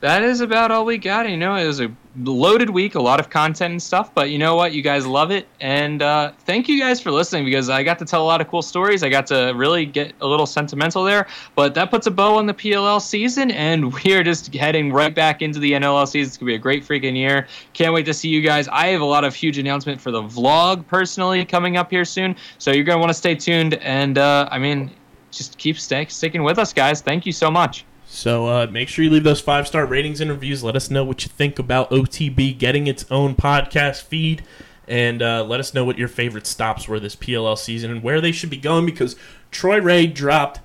[0.00, 1.28] That is about all we got.
[1.28, 4.14] You know, it was a loaded week, a lot of content and stuff.
[4.14, 4.72] But you know what?
[4.72, 8.06] You guys love it, and uh, thank you guys for listening because I got to
[8.06, 9.02] tell a lot of cool stories.
[9.02, 11.26] I got to really get a little sentimental there.
[11.54, 15.14] But that puts a bow on the PLL season, and we are just heading right
[15.14, 16.28] back into the NLL season.
[16.28, 17.46] It's gonna be a great freaking year.
[17.74, 18.68] Can't wait to see you guys.
[18.68, 22.36] I have a lot of huge announcement for the vlog personally coming up here soon,
[22.56, 23.74] so you're gonna want to stay tuned.
[23.74, 24.90] And uh, I mean,
[25.30, 27.02] just keep sticking with us, guys.
[27.02, 27.84] Thank you so much.
[28.12, 30.64] So uh, make sure you leave those five star ratings and reviews.
[30.64, 34.42] Let us know what you think about OTB getting its own podcast feed,
[34.88, 38.20] and uh, let us know what your favorite stops were this PLL season and where
[38.20, 38.84] they should be going.
[38.84, 39.14] Because
[39.52, 40.58] Troy Reh dropped,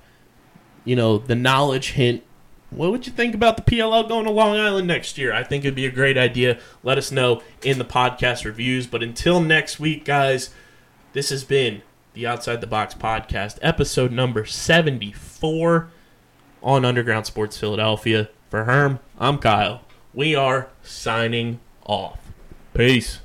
[0.84, 2.24] you know, the knowledge hint.
[2.70, 5.32] What would you think about the PLL going to Long Island next year?
[5.32, 6.58] I think it'd be a great idea.
[6.82, 8.88] Let us know in the podcast reviews.
[8.88, 10.50] But until next week, guys,
[11.12, 11.82] this has been
[12.12, 15.90] the Outside the Box podcast, episode number seventy four
[16.66, 18.28] on Underground Sports Philadelphia.
[18.50, 19.82] For Herm, I'm Kyle.
[20.12, 22.18] We are signing off.
[22.74, 23.20] Peace.